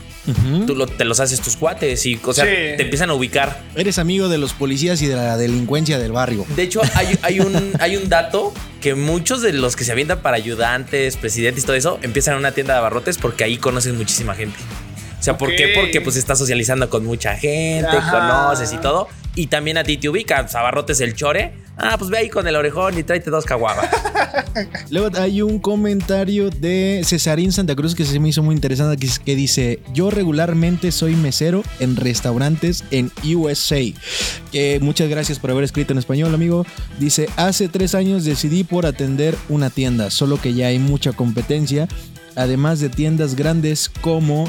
tú 0.66 0.76
lo- 0.78 0.88
te 0.88 1.04
los 1.04 1.20
haces 1.20 1.42
tus 1.42 1.58
cuates 1.58 2.06
y 2.06 2.18
o 2.24 2.34
sea, 2.34 2.46
Sí. 2.46 2.52
te 2.78 2.84
empiezan 2.84 3.10
a 3.10 3.14
ubicar. 3.14 3.62
Eres 3.76 4.00
amigo 4.00 4.30
de 4.30 4.38
los 4.38 4.54
policías 4.54 5.02
y 5.02 5.08
de 5.08 5.16
la 5.16 5.36
delincuencia 5.36 6.00
del 6.00 6.14
barrio. 6.14 6.46
De 6.56 6.64
hecho, 6.64 6.82
hay, 6.94 7.20
hay 7.22 7.42
un, 7.42 7.74
hay 7.82 7.98
un 7.98 8.08
dato 8.08 8.54
que 8.80 8.96
muchos 8.96 9.42
de 9.42 9.52
los 9.52 9.76
que 9.76 9.84
se 9.84 9.92
avientan 9.92 10.22
para 10.22 10.38
ayudantes, 10.38 11.18
presidentes 11.18 11.66
y 11.66 11.68
todo 11.68 11.76
eso, 11.76 12.00
empiezan 12.02 12.36
en 12.36 12.40
una 12.40 12.54
tienda 12.54 12.76
de 12.76 12.80
abarrotes 12.80 13.18
porque 13.18 13.44
ahí 13.44 13.58
conocen 13.58 13.98
muchísima 13.98 14.36
gente. 14.36 14.58
O 15.26 15.32
sea, 15.34 15.40
¿por 15.40 15.56
qué? 15.56 15.72
Porque 15.74 16.02
pues 16.02 16.18
estás 16.18 16.38
socializando 16.38 16.88
con 16.88 17.04
mucha 17.04 17.36
gente, 17.36 17.88
Ajá. 17.88 18.12
conoces 18.12 18.72
y 18.72 18.78
todo. 18.78 19.08
Y 19.34 19.48
también 19.48 19.76
a 19.76 19.84
ti 19.84 19.98
te 19.98 20.08
ubican. 20.08 20.46
Abarrotes 20.54 21.02
el 21.02 21.16
chore. 21.16 21.52
Ah, 21.78 21.96
pues 21.98 22.12
ve 22.12 22.20
ahí 22.20 22.30
con 22.30 22.48
el 22.48 22.56
orejón 22.56 22.96
y 23.00 23.02
tráete 23.02 23.32
dos 23.32 23.44
caguamas. 23.44 23.90
Luego 24.92 25.18
hay 25.18 25.42
un 25.42 25.58
comentario 25.58 26.52
de 26.52 27.02
Cesarín 27.04 27.52
Santa 27.52 27.76
Cruz 27.76 27.96
que 27.96 28.06
se 28.06 28.20
me 28.20 28.30
hizo 28.30 28.44
muy 28.44 28.54
interesante 28.54 28.98
que, 28.98 29.12
que 29.26 29.36
dice, 29.36 29.80
yo 29.96 30.12
regularmente 30.12 30.92
soy 30.92 31.16
mesero 31.16 31.64
en 31.80 31.96
restaurantes 31.96 32.84
en 32.92 33.12
USA. 33.24 33.82
Que 34.52 34.78
muchas 34.80 35.10
gracias 35.10 35.40
por 35.40 35.50
haber 35.50 35.64
escrito 35.64 35.92
en 35.94 35.98
español, 35.98 36.36
amigo. 36.36 36.68
Dice, 37.00 37.30
hace 37.36 37.68
tres 37.68 37.96
años 37.96 38.26
decidí 38.26 38.64
por 38.64 38.86
atender 38.86 39.36
una 39.50 39.72
tienda, 39.72 40.12
solo 40.12 40.40
que 40.40 40.54
ya 40.54 40.68
hay 40.68 40.78
mucha 40.78 41.14
competencia, 41.14 41.88
además 42.36 42.80
de 42.80 42.90
tiendas 42.90 43.34
grandes 43.34 43.90
como 43.90 44.48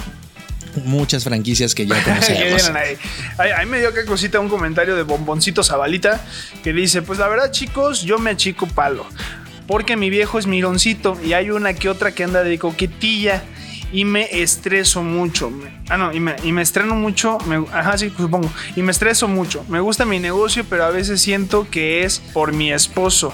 muchas 0.85 1.25
franquicias 1.25 1.75
que 1.75 1.87
ya 1.87 1.95
¿Qué 2.05 2.11
conocemos. 2.11 2.65
ahí? 2.77 2.97
Ahí- 3.39 3.51
ahí 3.51 3.67
me 3.67 3.79
dio 3.81 3.93
que 3.95 4.05
cosita 4.05 4.41
un 4.41 4.49
comentario 4.49 4.97
de 4.97 5.03
Bomboncito 5.03 5.63
Zabalita 5.65 6.25
que 6.63 6.73
dice: 6.73 7.03
Pues 7.03 7.19
la 7.19 7.29
verdad, 7.29 7.51
chicos, 7.51 8.03
yo 8.03 8.19
me 8.19 8.31
achico 8.31 8.67
palo. 8.67 9.07
Porque 9.67 9.97
mi 9.97 10.11
viejo 10.11 10.39
es 10.39 10.47
mironcito 10.47 11.19
y 11.25 11.33
hay 11.33 11.51
una 11.51 11.75
que 11.75 11.89
otra 11.89 12.13
que 12.13 12.23
anda 12.23 12.45
de 12.45 12.57
coquetilla 12.57 13.43
y 13.93 14.05
me 14.05 14.29
estreso 14.43 15.03
mucho. 15.03 15.51
Ah, 15.89 15.97
no, 15.97 16.13
y 16.13 16.21
me, 16.21 16.37
y 16.45 16.53
me 16.53 16.63
estreno 16.63 16.95
mucho. 16.95 17.39
me- 17.47 17.65
ajá, 17.73 17.99
sí, 17.99 18.13
supongo. 18.17 18.49
Y 18.77 18.83
me 18.83 18.93
estreso 18.93 19.27
mucho. 19.27 19.65
Me 19.69 19.81
gusta 19.81 20.05
mi 20.05 20.21
negocio, 20.21 20.65
pero 20.71 20.85
a 20.85 20.91
veces 20.91 21.21
siento 21.21 21.67
que 21.71 22.05
es 22.05 22.21
por 22.33 22.53
mi 22.53 22.73
esposo. 22.73 23.33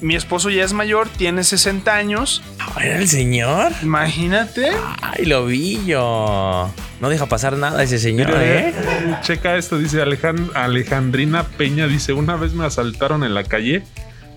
Mi 0.00 0.14
esposo 0.16 0.48
ya 0.50 0.64
es 0.64 0.72
mayor, 0.72 1.08
tiene 1.08 1.44
60 1.44 1.94
años. 1.94 2.42
¿Era 2.80 2.98
el 2.98 3.08
señor? 3.08 3.72
Imagínate. 3.82 4.70
Ay, 5.02 5.26
lo 5.26 5.44
vi 5.44 5.84
yo. 5.84 6.70
No 7.00 7.08
deja 7.10 7.26
pasar 7.26 7.56
nada 7.58 7.82
ese 7.82 7.98
señor, 7.98 8.28
Mira, 8.28 8.44
¿eh? 8.44 8.74
Checa 9.22 9.56
esto, 9.56 9.78
dice 9.78 10.02
Alejan- 10.02 10.50
Alejandrina 10.54 11.44
Peña, 11.44 11.86
dice, 11.86 12.12
una 12.14 12.36
vez 12.36 12.52
me 12.54 12.64
asaltaron 12.64 13.24
en 13.24 13.34
la 13.34 13.44
calle, 13.44 13.82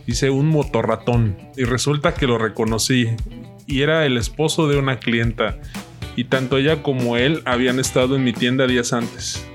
dice 0.05 0.29
un 0.29 0.47
motorratón, 0.49 1.37
y 1.57 1.63
resulta 1.63 2.13
que 2.13 2.27
lo 2.27 2.37
reconocí, 2.37 3.07
y 3.67 3.81
era 3.81 4.05
el 4.05 4.17
esposo 4.17 4.67
de 4.67 4.77
una 4.77 4.99
clienta, 4.99 5.57
y 6.15 6.25
tanto 6.25 6.57
ella 6.57 6.81
como 6.83 7.15
él 7.17 7.41
habían 7.45 7.79
estado 7.79 8.15
en 8.17 8.23
mi 8.23 8.33
tienda 8.33 8.65
días 8.67 8.91
antes. 8.93 9.45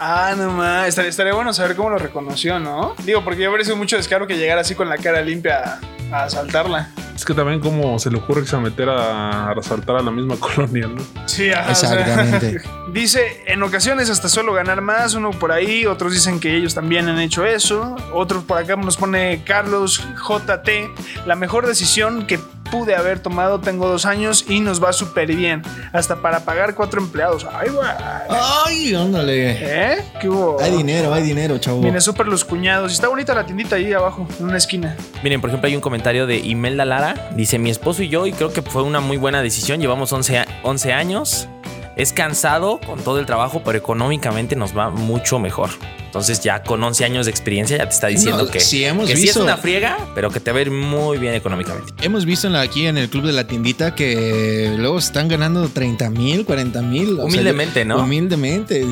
Ah, 0.00 0.34
no 0.36 0.50
más. 0.50 0.88
Estaría, 0.88 1.10
estaría 1.10 1.34
bueno 1.34 1.52
saber 1.52 1.76
cómo 1.76 1.90
lo 1.90 1.98
reconoció, 1.98 2.58
¿no? 2.58 2.94
Digo, 3.04 3.22
porque 3.22 3.42
ya 3.42 3.50
parece 3.50 3.74
mucho 3.74 3.96
descaro 3.98 4.26
que 4.26 4.38
llegara 4.38 4.62
así 4.62 4.74
con 4.74 4.88
la 4.88 4.96
cara 4.96 5.20
limpia 5.20 5.78
a, 6.10 6.16
a 6.16 6.24
asaltarla. 6.24 6.88
Es 7.14 7.26
que 7.26 7.34
también 7.34 7.60
como 7.60 7.98
se 7.98 8.10
le 8.10 8.16
ocurre 8.16 8.40
que 8.40 8.46
se 8.48 8.56
a 8.56 8.60
meter 8.60 8.88
a, 8.88 9.48
a 9.48 9.52
asaltar 9.52 9.96
a 9.96 10.02
la 10.02 10.10
misma 10.10 10.36
colonia, 10.40 10.86
¿no? 10.86 11.02
Sí, 11.26 11.50
ajá, 11.50 11.72
o 11.72 11.74
sea, 11.74 12.00
Exactamente. 12.00 12.62
dice, 12.94 13.44
en 13.46 13.62
ocasiones 13.62 14.08
hasta 14.08 14.30
suelo 14.30 14.54
ganar 14.54 14.80
más, 14.80 15.12
uno 15.12 15.30
por 15.32 15.52
ahí, 15.52 15.84
otros 15.84 16.14
dicen 16.14 16.40
que 16.40 16.56
ellos 16.56 16.74
también 16.74 17.06
han 17.08 17.20
hecho 17.20 17.44
eso, 17.44 17.94
otros 18.14 18.44
por 18.44 18.56
acá 18.56 18.76
nos 18.76 18.96
pone 18.96 19.44
Carlos 19.44 20.02
JT, 20.26 21.26
la 21.26 21.36
mejor 21.36 21.66
decisión 21.66 22.26
que 22.26 22.40
pude 22.70 22.94
haber 22.94 23.18
tomado, 23.20 23.60
tengo 23.60 23.88
dos 23.88 24.06
años 24.06 24.44
y 24.48 24.60
nos 24.60 24.82
va 24.82 24.92
súper 24.92 25.34
bien, 25.34 25.62
hasta 25.92 26.16
para 26.22 26.40
pagar 26.44 26.74
cuatro 26.74 27.00
empleados. 27.00 27.46
Ay, 27.52 27.68
güey. 27.70 27.86
Ay, 28.28 28.94
ándale. 28.94 29.50
¿Eh? 29.94 30.04
¿Qué 30.20 30.28
hubo? 30.28 30.60
Hay 30.60 30.70
dinero, 30.76 31.12
hay 31.12 31.22
dinero, 31.22 31.58
chavo. 31.58 31.80
Viene 31.80 32.00
súper 32.00 32.26
los 32.28 32.44
cuñados. 32.44 32.92
Y 32.92 32.94
está 32.94 33.08
bonita 33.08 33.34
la 33.34 33.44
tiendita 33.44 33.76
ahí 33.76 33.92
abajo, 33.92 34.26
en 34.38 34.46
una 34.46 34.56
esquina. 34.58 34.96
Miren, 35.22 35.40
por 35.40 35.50
ejemplo, 35.50 35.68
hay 35.68 35.74
un 35.74 35.80
comentario 35.82 36.26
de 36.26 36.38
Imelda 36.38 36.84
Lara. 36.84 37.30
Dice, 37.36 37.58
mi 37.58 37.70
esposo 37.70 38.02
y 38.02 38.08
yo, 38.08 38.26
y 38.26 38.32
creo 38.32 38.52
que 38.52 38.62
fue 38.62 38.82
una 38.82 39.00
muy 39.00 39.16
buena 39.16 39.42
decisión, 39.42 39.80
llevamos 39.80 40.12
11, 40.12 40.38
a- 40.38 40.46
11 40.62 40.92
años. 40.92 41.48
Es 41.96 42.12
cansado 42.12 42.80
con 42.86 43.00
todo 43.00 43.18
el 43.18 43.26
trabajo, 43.26 43.62
pero 43.64 43.76
económicamente 43.76 44.56
nos 44.56 44.76
va 44.76 44.90
mucho 44.90 45.38
mejor. 45.38 45.70
Entonces 46.10 46.40
ya 46.42 46.64
con 46.64 46.82
11 46.82 47.04
años 47.04 47.26
de 47.26 47.30
experiencia 47.30 47.76
ya 47.76 47.84
te 47.88 47.94
está 47.94 48.08
diciendo 48.08 48.42
No, 48.44 48.50
que, 48.50 48.58
sí 48.58 48.84
hemos 48.84 49.06
que 49.08 49.14
sí 49.14 49.22
es 49.22 49.28
visto. 49.28 49.44
una 49.44 49.56
friega, 49.56 49.96
pero 50.12 50.28
que 50.30 50.40
te 50.40 50.50
va 50.50 50.58
a 50.58 50.62
ir 50.62 50.72
muy 50.72 51.18
bien 51.18 51.34
económicamente. 51.34 51.92
Hemos 52.02 52.24
visto 52.24 52.48
en 52.48 52.54
la- 52.54 52.62
aquí 52.62 52.86
en 52.86 52.98
el 52.98 53.08
club 53.08 53.24
de 53.26 53.32
la 53.32 53.46
tiendita 53.46 53.94
que 53.94 54.74
luego 54.76 54.98
están 54.98 55.28
ganando 55.28 55.68
30 55.68 56.10
mil, 56.10 56.44
40 56.44 56.82
mil. 56.82 57.14
Humildemente, 57.20 57.84
¿no? 57.84 58.02
Humildemente. 58.02 58.84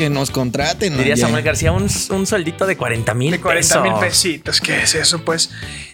Que 0.00 0.08
nos 0.08 0.30
contraten. 0.30 0.96
Diría 0.96 1.12
oye. 1.12 1.20
Samuel 1.20 1.44
García, 1.44 1.72
un, 1.72 1.86
un 2.10 2.26
sueldito 2.26 2.66
de 2.66 2.74
40 2.74 3.12
mil 3.12 3.32
De 3.32 3.38
40 3.38 3.80
mil 3.82 3.92
pesos. 3.92 4.04
pesitos. 4.06 4.60
¿Qué 4.62 4.80
es 4.80 4.94
eso? 4.94 5.22
Pues 5.26 5.50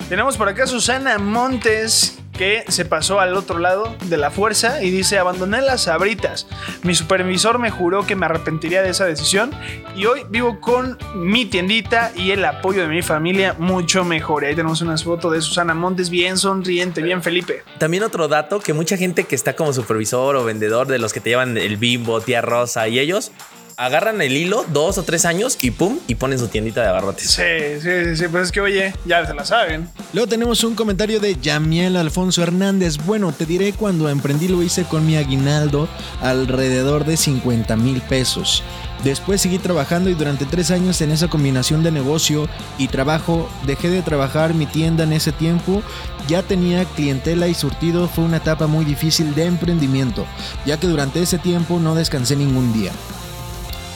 tenemos 0.08 0.36
por 0.36 0.48
acá 0.48 0.62
a 0.62 0.66
Susana 0.68 1.18
Montes 1.18 2.16
que 2.38 2.64
se 2.68 2.84
pasó 2.84 3.18
al 3.18 3.34
otro 3.34 3.58
lado 3.58 3.96
de 4.04 4.16
la 4.16 4.30
fuerza 4.30 4.80
y 4.80 4.90
dice, 4.90 5.18
abandoné 5.18 5.60
las 5.60 5.84
sabritas. 5.84 6.46
Mi 6.84 6.94
supervisor 6.94 7.58
me 7.58 7.70
juró 7.72 8.06
que 8.06 8.14
me 8.14 8.26
arrepentiría 8.26 8.80
de 8.82 8.90
esa 8.90 9.06
decisión 9.06 9.50
y 9.96 10.06
hoy 10.06 10.20
vivo 10.30 10.60
con 10.60 10.98
mi 11.16 11.46
tiendita 11.46 12.12
y 12.14 12.30
el 12.30 12.44
apoyo 12.44 12.82
de 12.82 12.88
mi 12.88 13.02
familia 13.02 13.56
mucho 13.58 14.04
mejor. 14.04 14.44
Y 14.44 14.46
ahí 14.46 14.54
tenemos 14.54 14.82
unas 14.82 15.02
fotos 15.02 15.32
de 15.32 15.40
Susana 15.40 15.74
Montes 15.74 16.10
bien 16.10 16.38
sonriente, 16.38 17.02
bien 17.02 17.24
Felipe. 17.24 17.64
También 17.78 18.04
otro 18.04 18.28
dato, 18.28 18.60
que 18.60 18.72
mucha 18.72 18.96
gente 18.96 19.24
que 19.24 19.34
está 19.34 19.56
como 19.56 19.72
supervisor 19.72 20.36
o 20.36 20.44
vendedor 20.44 20.86
de 20.86 21.00
los 21.00 21.12
que 21.12 21.18
te 21.18 21.30
llevan 21.30 21.58
el 21.58 21.76
bimbo, 21.76 22.20
tía 22.20 22.40
rosa 22.40 22.86
y 22.86 23.00
ellos 23.00 23.32
agarran 23.76 24.22
el 24.22 24.36
hilo 24.36 24.64
dos 24.72 24.96
o 24.96 25.02
tres 25.02 25.26
años 25.26 25.58
y 25.60 25.70
pum, 25.70 25.98
y 26.06 26.14
ponen 26.14 26.38
su 26.38 26.48
tiendita 26.48 26.82
de 26.82 26.88
abarrotes. 26.88 27.30
Sí, 27.30 27.42
sí, 27.80 28.04
sí, 28.04 28.16
sí, 28.16 28.24
pues 28.28 28.44
es 28.44 28.52
que 28.52 28.60
oye, 28.60 28.94
ya 29.04 29.26
se 29.26 29.34
la 29.34 29.44
saben. 29.44 29.88
Luego 30.12 30.28
tenemos 30.28 30.64
un 30.64 30.74
comentario 30.74 31.20
de 31.20 31.36
Yamiel 31.36 31.96
Alfonso 31.96 32.42
Hernández. 32.42 32.96
Bueno, 33.04 33.32
te 33.32 33.44
diré 33.44 33.72
cuando 33.72 34.08
emprendí 34.08 34.48
lo 34.48 34.62
hice 34.62 34.84
con 34.84 35.06
mi 35.06 35.16
aguinaldo 35.16 35.88
alrededor 36.22 37.04
de 37.04 37.16
50 37.16 37.76
mil 37.76 38.00
pesos. 38.02 38.62
Después 39.04 39.42
seguí 39.42 39.58
trabajando 39.58 40.08
y 40.08 40.14
durante 40.14 40.46
tres 40.46 40.70
años 40.70 41.00
en 41.02 41.10
esa 41.10 41.28
combinación 41.28 41.82
de 41.82 41.92
negocio 41.92 42.48
y 42.78 42.88
trabajo 42.88 43.48
dejé 43.66 43.90
de 43.90 44.00
trabajar 44.00 44.54
mi 44.54 44.64
tienda 44.64 45.04
en 45.04 45.12
ese 45.12 45.32
tiempo. 45.32 45.82
Ya 46.28 46.42
tenía 46.42 46.84
clientela 46.86 47.46
y 47.46 47.54
surtido. 47.54 48.08
Fue 48.08 48.24
una 48.24 48.38
etapa 48.38 48.66
muy 48.66 48.86
difícil 48.86 49.34
de 49.34 49.44
emprendimiento, 49.44 50.26
ya 50.64 50.80
que 50.80 50.86
durante 50.86 51.22
ese 51.22 51.38
tiempo 51.38 51.78
no 51.78 51.94
descansé 51.94 52.36
ningún 52.36 52.72
día. 52.72 52.90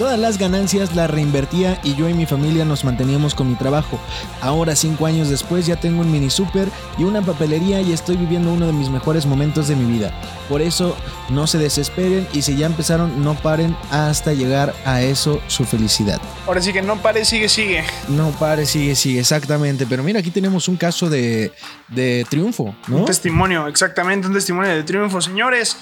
Todas 0.01 0.19
las 0.19 0.39
ganancias 0.39 0.97
las 0.97 1.11
reinvertía 1.11 1.79
y 1.85 1.95
yo 1.95 2.09
y 2.09 2.15
mi 2.15 2.25
familia 2.25 2.65
nos 2.65 2.87
manteníamos 2.87 3.35
con 3.35 3.51
mi 3.51 3.55
trabajo. 3.55 4.01
Ahora, 4.41 4.75
cinco 4.75 5.05
años 5.05 5.29
después, 5.29 5.67
ya 5.67 5.77
tengo 5.77 6.01
un 6.01 6.11
mini 6.11 6.31
super 6.31 6.71
y 6.97 7.05
una 7.05 7.21
papelería 7.21 7.83
y 7.83 7.93
estoy 7.93 8.17
viviendo 8.17 8.51
uno 8.51 8.67
de 8.67 8.73
mis 8.73 8.89
mejores 8.89 9.27
momentos 9.27 9.69
de 9.69 9.77
mi 9.77 9.85
vida. 9.93 10.19
Por 10.49 10.63
eso, 10.63 10.97
no 11.29 11.47
se 11.47 11.59
desesperen 11.59 12.27
y 12.33 12.41
si 12.41 12.57
ya 12.57 12.65
empezaron, 12.65 13.23
no 13.23 13.35
paren 13.35 13.77
hasta 13.91 14.33
llegar 14.33 14.75
a 14.87 15.03
eso 15.03 15.39
su 15.49 15.67
felicidad. 15.67 16.19
Ahora 16.47 16.63
sí 16.63 16.73
que 16.73 16.81
no 16.81 16.97
pare, 17.03 17.27
sigue, 17.27 17.51
sigue. 17.51 17.85
No 18.09 18.31
pare, 18.31 18.65
sigue, 18.65 18.95
sigue, 18.95 19.21
exactamente. 19.21 19.85
Pero 19.85 20.03
mira, 20.03 20.21
aquí 20.21 20.31
tenemos 20.31 20.67
un 20.67 20.79
caso 20.79 21.11
de, 21.11 21.53
de 21.89 22.27
triunfo, 22.31 22.75
¿no? 22.89 23.01
Un 23.01 23.05
testimonio, 23.05 23.67
exactamente, 23.67 24.27
un 24.27 24.33
testimonio 24.33 24.71
de 24.71 24.83
triunfo, 24.83 25.21
señores. 25.21 25.77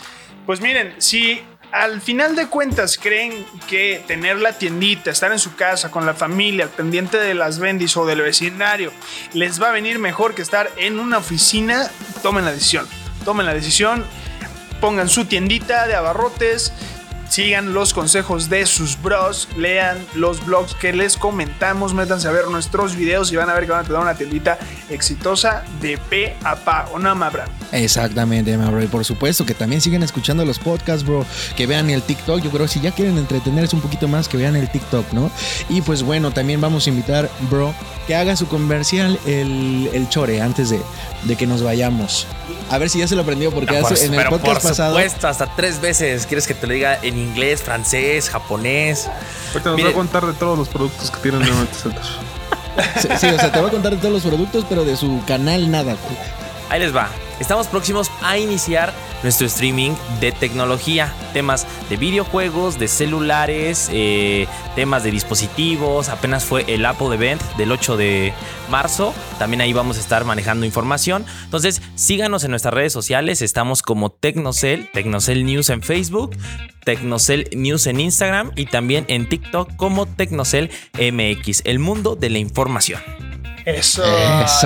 Pues 0.45 0.61
miren, 0.61 0.95
si 0.99 1.41
al 1.73 2.01
final 2.01 2.35
de 2.35 2.47
cuentas 2.47 2.99
creen 2.99 3.45
que 3.69 4.03
tener 4.07 4.39
la 4.39 4.53
tiendita, 4.53 5.11
estar 5.11 5.33
en 5.33 5.39
su 5.39 5.55
casa 5.55 5.91
con 5.91 6.07
la 6.07 6.15
familia, 6.15 6.69
pendiente 6.69 7.19
de 7.19 7.35
las 7.35 7.59
bendis 7.59 7.97
o 7.97 8.07
del 8.07 8.23
vecindario, 8.23 8.93
les 9.35 9.61
va 9.63 9.69
a 9.69 9.73
venir 9.73 9.99
mejor 9.99 10.35
que 10.35 10.43
estar 10.43 10.71
en 10.77 10.99
una 10.99 11.19
oficina, 11.19 11.91
tomen 12.23 12.45
la 12.45 12.53
decisión. 12.53 12.87
Tomen 13.25 13.47
la 13.47 13.53
decisión, 13.53 14.07
pongan 14.81 15.09
su 15.09 15.27
tiendita 15.27 15.87
de 15.87 15.95
abarrotes, 15.95 16.73
sigan 17.29 17.75
los 17.75 17.95
consejos 17.95 18.49
de 18.49 18.67
sus 18.67 19.01
bros, 19.01 19.49
lean 19.57 19.99
los 20.15 20.45
blogs 20.45 20.75
que 20.75 20.93
les 20.93 21.17
comentamos, 21.17 21.95
métanse 21.95 22.29
a 22.29 22.31
ver 22.31 22.49
nuestros 22.49 22.97
videos 22.97 23.31
y 23.33 23.37
van 23.37 23.51
a 23.51 23.55
ver 23.55 23.67
que 23.67 23.73
van 23.73 23.81
a 23.81 23.85
tener 23.85 24.01
una 24.01 24.15
tiendita 24.15 24.59
exitosa 24.91 25.65
de 25.81 25.99
P 25.99 26.37
a 26.45 26.57
Pa, 26.57 26.89
¿o 26.93 26.99
no, 26.99 27.15
Mabra? 27.15 27.47
Exactamente, 27.73 28.57
ma, 28.57 28.71
bro. 28.71 28.83
Y 28.83 28.87
por 28.87 29.05
supuesto 29.05 29.45
que 29.45 29.55
también 29.55 29.81
sigan 29.81 30.03
escuchando 30.03 30.45
los 30.45 30.59
podcasts, 30.59 31.05
bro. 31.05 31.25
Que 31.57 31.67
vean 31.67 31.91
el 31.91 32.03
TikTok. 32.03 32.41
Yo 32.41 32.51
creo 32.51 32.67
que 32.67 32.73
si 32.73 32.81
ya 32.81 32.93
quieren 32.93 33.19
entretenerse 33.19 33.77
un 33.77 33.83
poquito 33.83 34.09
más, 34.09 34.29
que 34.29 34.37
vean 34.37 34.57
el 34.57 34.71
TikTok, 34.71 35.13
¿no? 35.13 35.31
Y 35.69 35.83
pues 35.83 36.03
bueno, 36.03 36.31
también 36.31 36.61
vamos 36.61 36.87
a 36.87 36.91
invitar, 36.91 37.31
bro, 37.51 37.75
que 38.07 38.15
haga 38.15 38.37
su 38.37 38.49
comercial 38.49 39.19
el, 39.27 39.91
el 39.93 40.09
chore 40.09 40.41
antes 40.41 40.71
de, 40.71 40.81
de 41.25 41.37
que 41.37 41.47
nos 41.47 41.63
vayamos. 41.63 42.27
A 42.71 42.79
ver 42.79 42.91
si 42.91 42.99
ya 42.99 43.09
se 43.09 43.15
lo 43.17 43.23
aprendió, 43.23 43.51
porque 43.51 43.75
por- 43.81 43.93
hace- 43.93 44.07
en 44.07 44.13
el 44.15 44.19
pero 44.19 44.31
podcast 44.31 44.61
por 44.63 44.71
pasado. 44.71 44.91
supuesto, 44.95 45.29
hasta 45.29 45.47
tres 45.57 45.81
veces. 45.81 46.27
¿Quieres 46.27 46.47
que 46.47 46.55
te 46.55 46.67
lo 46.67 46.75
diga 46.75 46.99
en 47.03 47.19
inglés, 47.19 47.63
francés, 47.63 48.29
japonés? 48.31 49.09
Ahorita 49.53 49.71
nos 49.71 49.77
Mire. 49.77 49.89
va 49.89 49.91
a 49.93 49.95
contar 49.95 50.27
de 50.27 50.33
todos 50.35 50.59
los 50.59 50.69
productos 50.69 51.11
que 51.11 51.19
tienen 51.21 51.43
en 51.43 51.49
el 51.49 51.69
Center. 51.69 52.03
Sí, 53.01 53.09
sí, 53.19 53.27
o 53.27 53.39
sea, 53.39 53.51
te 53.51 53.59
voy 53.59 53.69
a 53.69 53.73
contar 53.73 53.93
de 53.93 53.99
todos 53.99 54.13
los 54.13 54.23
productos, 54.23 54.65
pero 54.69 54.85
de 54.85 54.97
su 54.97 55.21
canal 55.27 55.71
nada. 55.71 55.97
Ahí 56.71 56.79
les 56.81 56.95
va. 56.95 57.09
Estamos 57.41 57.67
próximos 57.67 58.11
a 58.23 58.37
iniciar 58.39 58.93
nuestro 59.23 59.47
streaming 59.47 59.93
de 60.21 60.33
tecnología, 60.33 61.13
temas 61.33 61.67
de 61.89 61.97
videojuegos, 61.97 62.79
de 62.79 62.89
celulares, 62.89 63.89
eh, 63.93 64.47
temas 64.75 65.05
de 65.05 65.11
dispositivos. 65.11 66.09
Apenas 66.09 66.45
fue 66.45 66.65
el 66.69 66.85
Apple 66.87 67.15
Event 67.15 67.43
del 67.57 67.73
8 67.73 67.97
de 67.97 68.33
marzo. 68.71 69.15
También 69.39 69.61
ahí 69.61 69.73
vamos 69.73 69.97
a 69.97 70.01
estar 70.01 70.25
manejando 70.25 70.67
información. 70.67 71.25
Entonces, 71.45 71.83
síganos 71.95 72.45
en 72.45 72.51
nuestras 72.51 72.75
redes 72.75 72.93
sociales. 72.93 73.43
Estamos 73.43 73.83
como 73.83 74.11
Tecnocel, 74.11 74.91
Tecnocel 74.93 75.45
News 75.45 75.71
en 75.71 75.83
Facebook, 75.83 76.37
Tecnocel 76.85 77.49
News 77.55 77.87
en 77.87 78.01
Instagram 78.01 78.53
y 78.57 78.67
también 78.67 79.05
en 79.09 79.29
TikTok 79.29 79.77
como 79.77 80.07
Tecnocel 80.07 80.71
MX, 80.95 81.63
el 81.65 81.79
mundo 81.79 82.17
de 82.17 82.31
la 82.31 82.39
información. 82.39 83.28
Eso, 83.69 84.03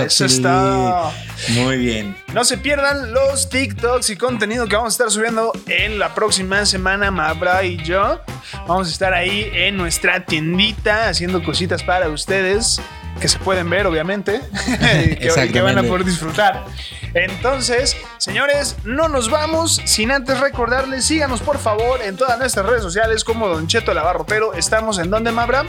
Eso, 0.00 0.24
está. 0.24 1.10
Muy 1.48 1.76
bien. 1.76 2.14
No 2.32 2.44
se 2.44 2.56
pierdan 2.56 3.12
los 3.12 3.48
TikToks 3.48 4.10
y 4.10 4.16
contenido 4.16 4.68
que 4.68 4.76
vamos 4.76 4.92
a 4.92 4.94
estar 4.94 5.10
subiendo 5.10 5.50
en 5.66 5.98
la 5.98 6.14
próxima 6.14 6.64
semana, 6.66 7.10
Mabra 7.10 7.64
y 7.64 7.78
yo. 7.82 8.20
Vamos 8.68 8.86
a 8.86 8.90
estar 8.92 9.12
ahí 9.12 9.50
en 9.52 9.76
nuestra 9.76 10.24
tiendita 10.24 11.08
haciendo 11.08 11.42
cositas 11.42 11.82
para 11.82 12.08
ustedes 12.10 12.80
que 13.20 13.28
se 13.28 13.40
pueden 13.40 13.68
ver, 13.68 13.86
obviamente, 13.88 14.40
y 15.04 15.16
que, 15.16 15.50
que 15.52 15.60
van 15.60 15.78
a 15.78 15.82
poder 15.82 16.04
disfrutar. 16.04 16.64
Entonces, 17.12 17.96
señores, 18.22 18.76
no 18.84 19.08
nos 19.08 19.30
vamos 19.30 19.80
sin 19.84 20.12
antes 20.12 20.38
recordarles, 20.38 21.04
síganos 21.04 21.40
por 21.40 21.58
favor 21.58 22.00
en 22.02 22.16
todas 22.16 22.38
nuestras 22.38 22.64
redes 22.64 22.82
sociales 22.82 23.24
como 23.24 23.48
Don 23.48 23.66
Cheto 23.66 23.90
el 23.90 23.98
Abarrotero. 23.98 24.54
Estamos 24.54 24.98
en 24.98 25.10
donde, 25.10 25.32
Mabra? 25.32 25.64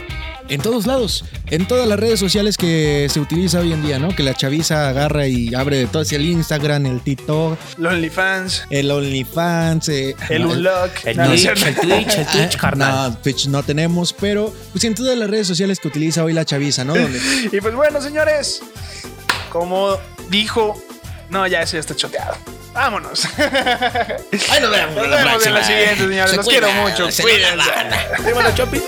En 0.50 0.62
todos 0.62 0.86
lados, 0.86 1.26
en 1.48 1.68
todas 1.68 1.88
las 1.88 2.00
redes 2.00 2.20
sociales 2.20 2.58
que 2.58 3.08
se 3.10 3.20
utiliza 3.20 3.60
hoy 3.60 3.74
en 3.74 3.82
día, 3.82 3.98
¿no? 3.98 4.16
Que 4.16 4.22
la 4.22 4.36
chaviza 4.36 4.88
agarra 4.88 5.26
y 5.26 5.56
abre 5.56 5.78
de 5.78 5.88
todo, 5.88 6.04
hacia 6.04 6.18
el 6.18 6.26
Instagram, 6.26 6.86
el 6.86 7.02
TikTok, 7.02 7.58
Los 7.78 7.94
OnlyFans, 7.94 8.66
el 8.70 8.92
OnlyFans, 8.92 9.90
eh, 9.90 10.16
el 10.30 10.46
Unlock. 10.46 10.92
El 11.06 11.18
No, 11.18 11.26
no 11.26 11.34
es 11.34 11.44
Twitch, 11.46 11.66
el 11.66 11.76
Twitch, 11.76 12.18
el 12.18 12.28
Twitch, 12.28 12.58
carnal. 12.62 13.12
No, 13.14 13.18
Twitch 13.18 13.48
no 13.48 13.64
tenemos, 13.64 14.14
pero 14.14 14.54
pues 14.72 14.84
en 14.84 14.94
todas 14.94 15.18
las 15.18 15.28
redes 15.28 15.48
sociales 15.48 15.80
que 15.80 15.88
utiliza 15.88 16.24
hoy 16.24 16.34
la 16.34 16.46
chaviza, 16.46 16.86
¿no? 16.86 16.94
Donde 17.00 17.20
Y 17.52 17.62
pues 17.62 17.74
bueno, 17.74 18.00
señores, 18.00 18.62
como 19.50 19.98
dijo, 20.30 20.80
no, 21.34 21.48
ya 21.48 21.62
ese 21.62 21.78
ya 21.78 21.82
está 21.82 21.96
choteado. 21.96 22.38
Vámonos. 22.74 23.26
Ahí 23.38 24.62
nos 24.62 24.72
vemos, 24.72 24.96
Nos 24.96 25.10
vemos 25.10 25.46
en 25.46 25.54
la 25.54 25.64
siguiente, 25.64 26.08
señores. 26.08 26.36
Los 26.38 26.48
quiero 26.48 26.72
mucho. 26.72 27.08
Cuídense. 27.22 27.70
Dímelo, 28.26 28.56
Chopi. 28.56 28.82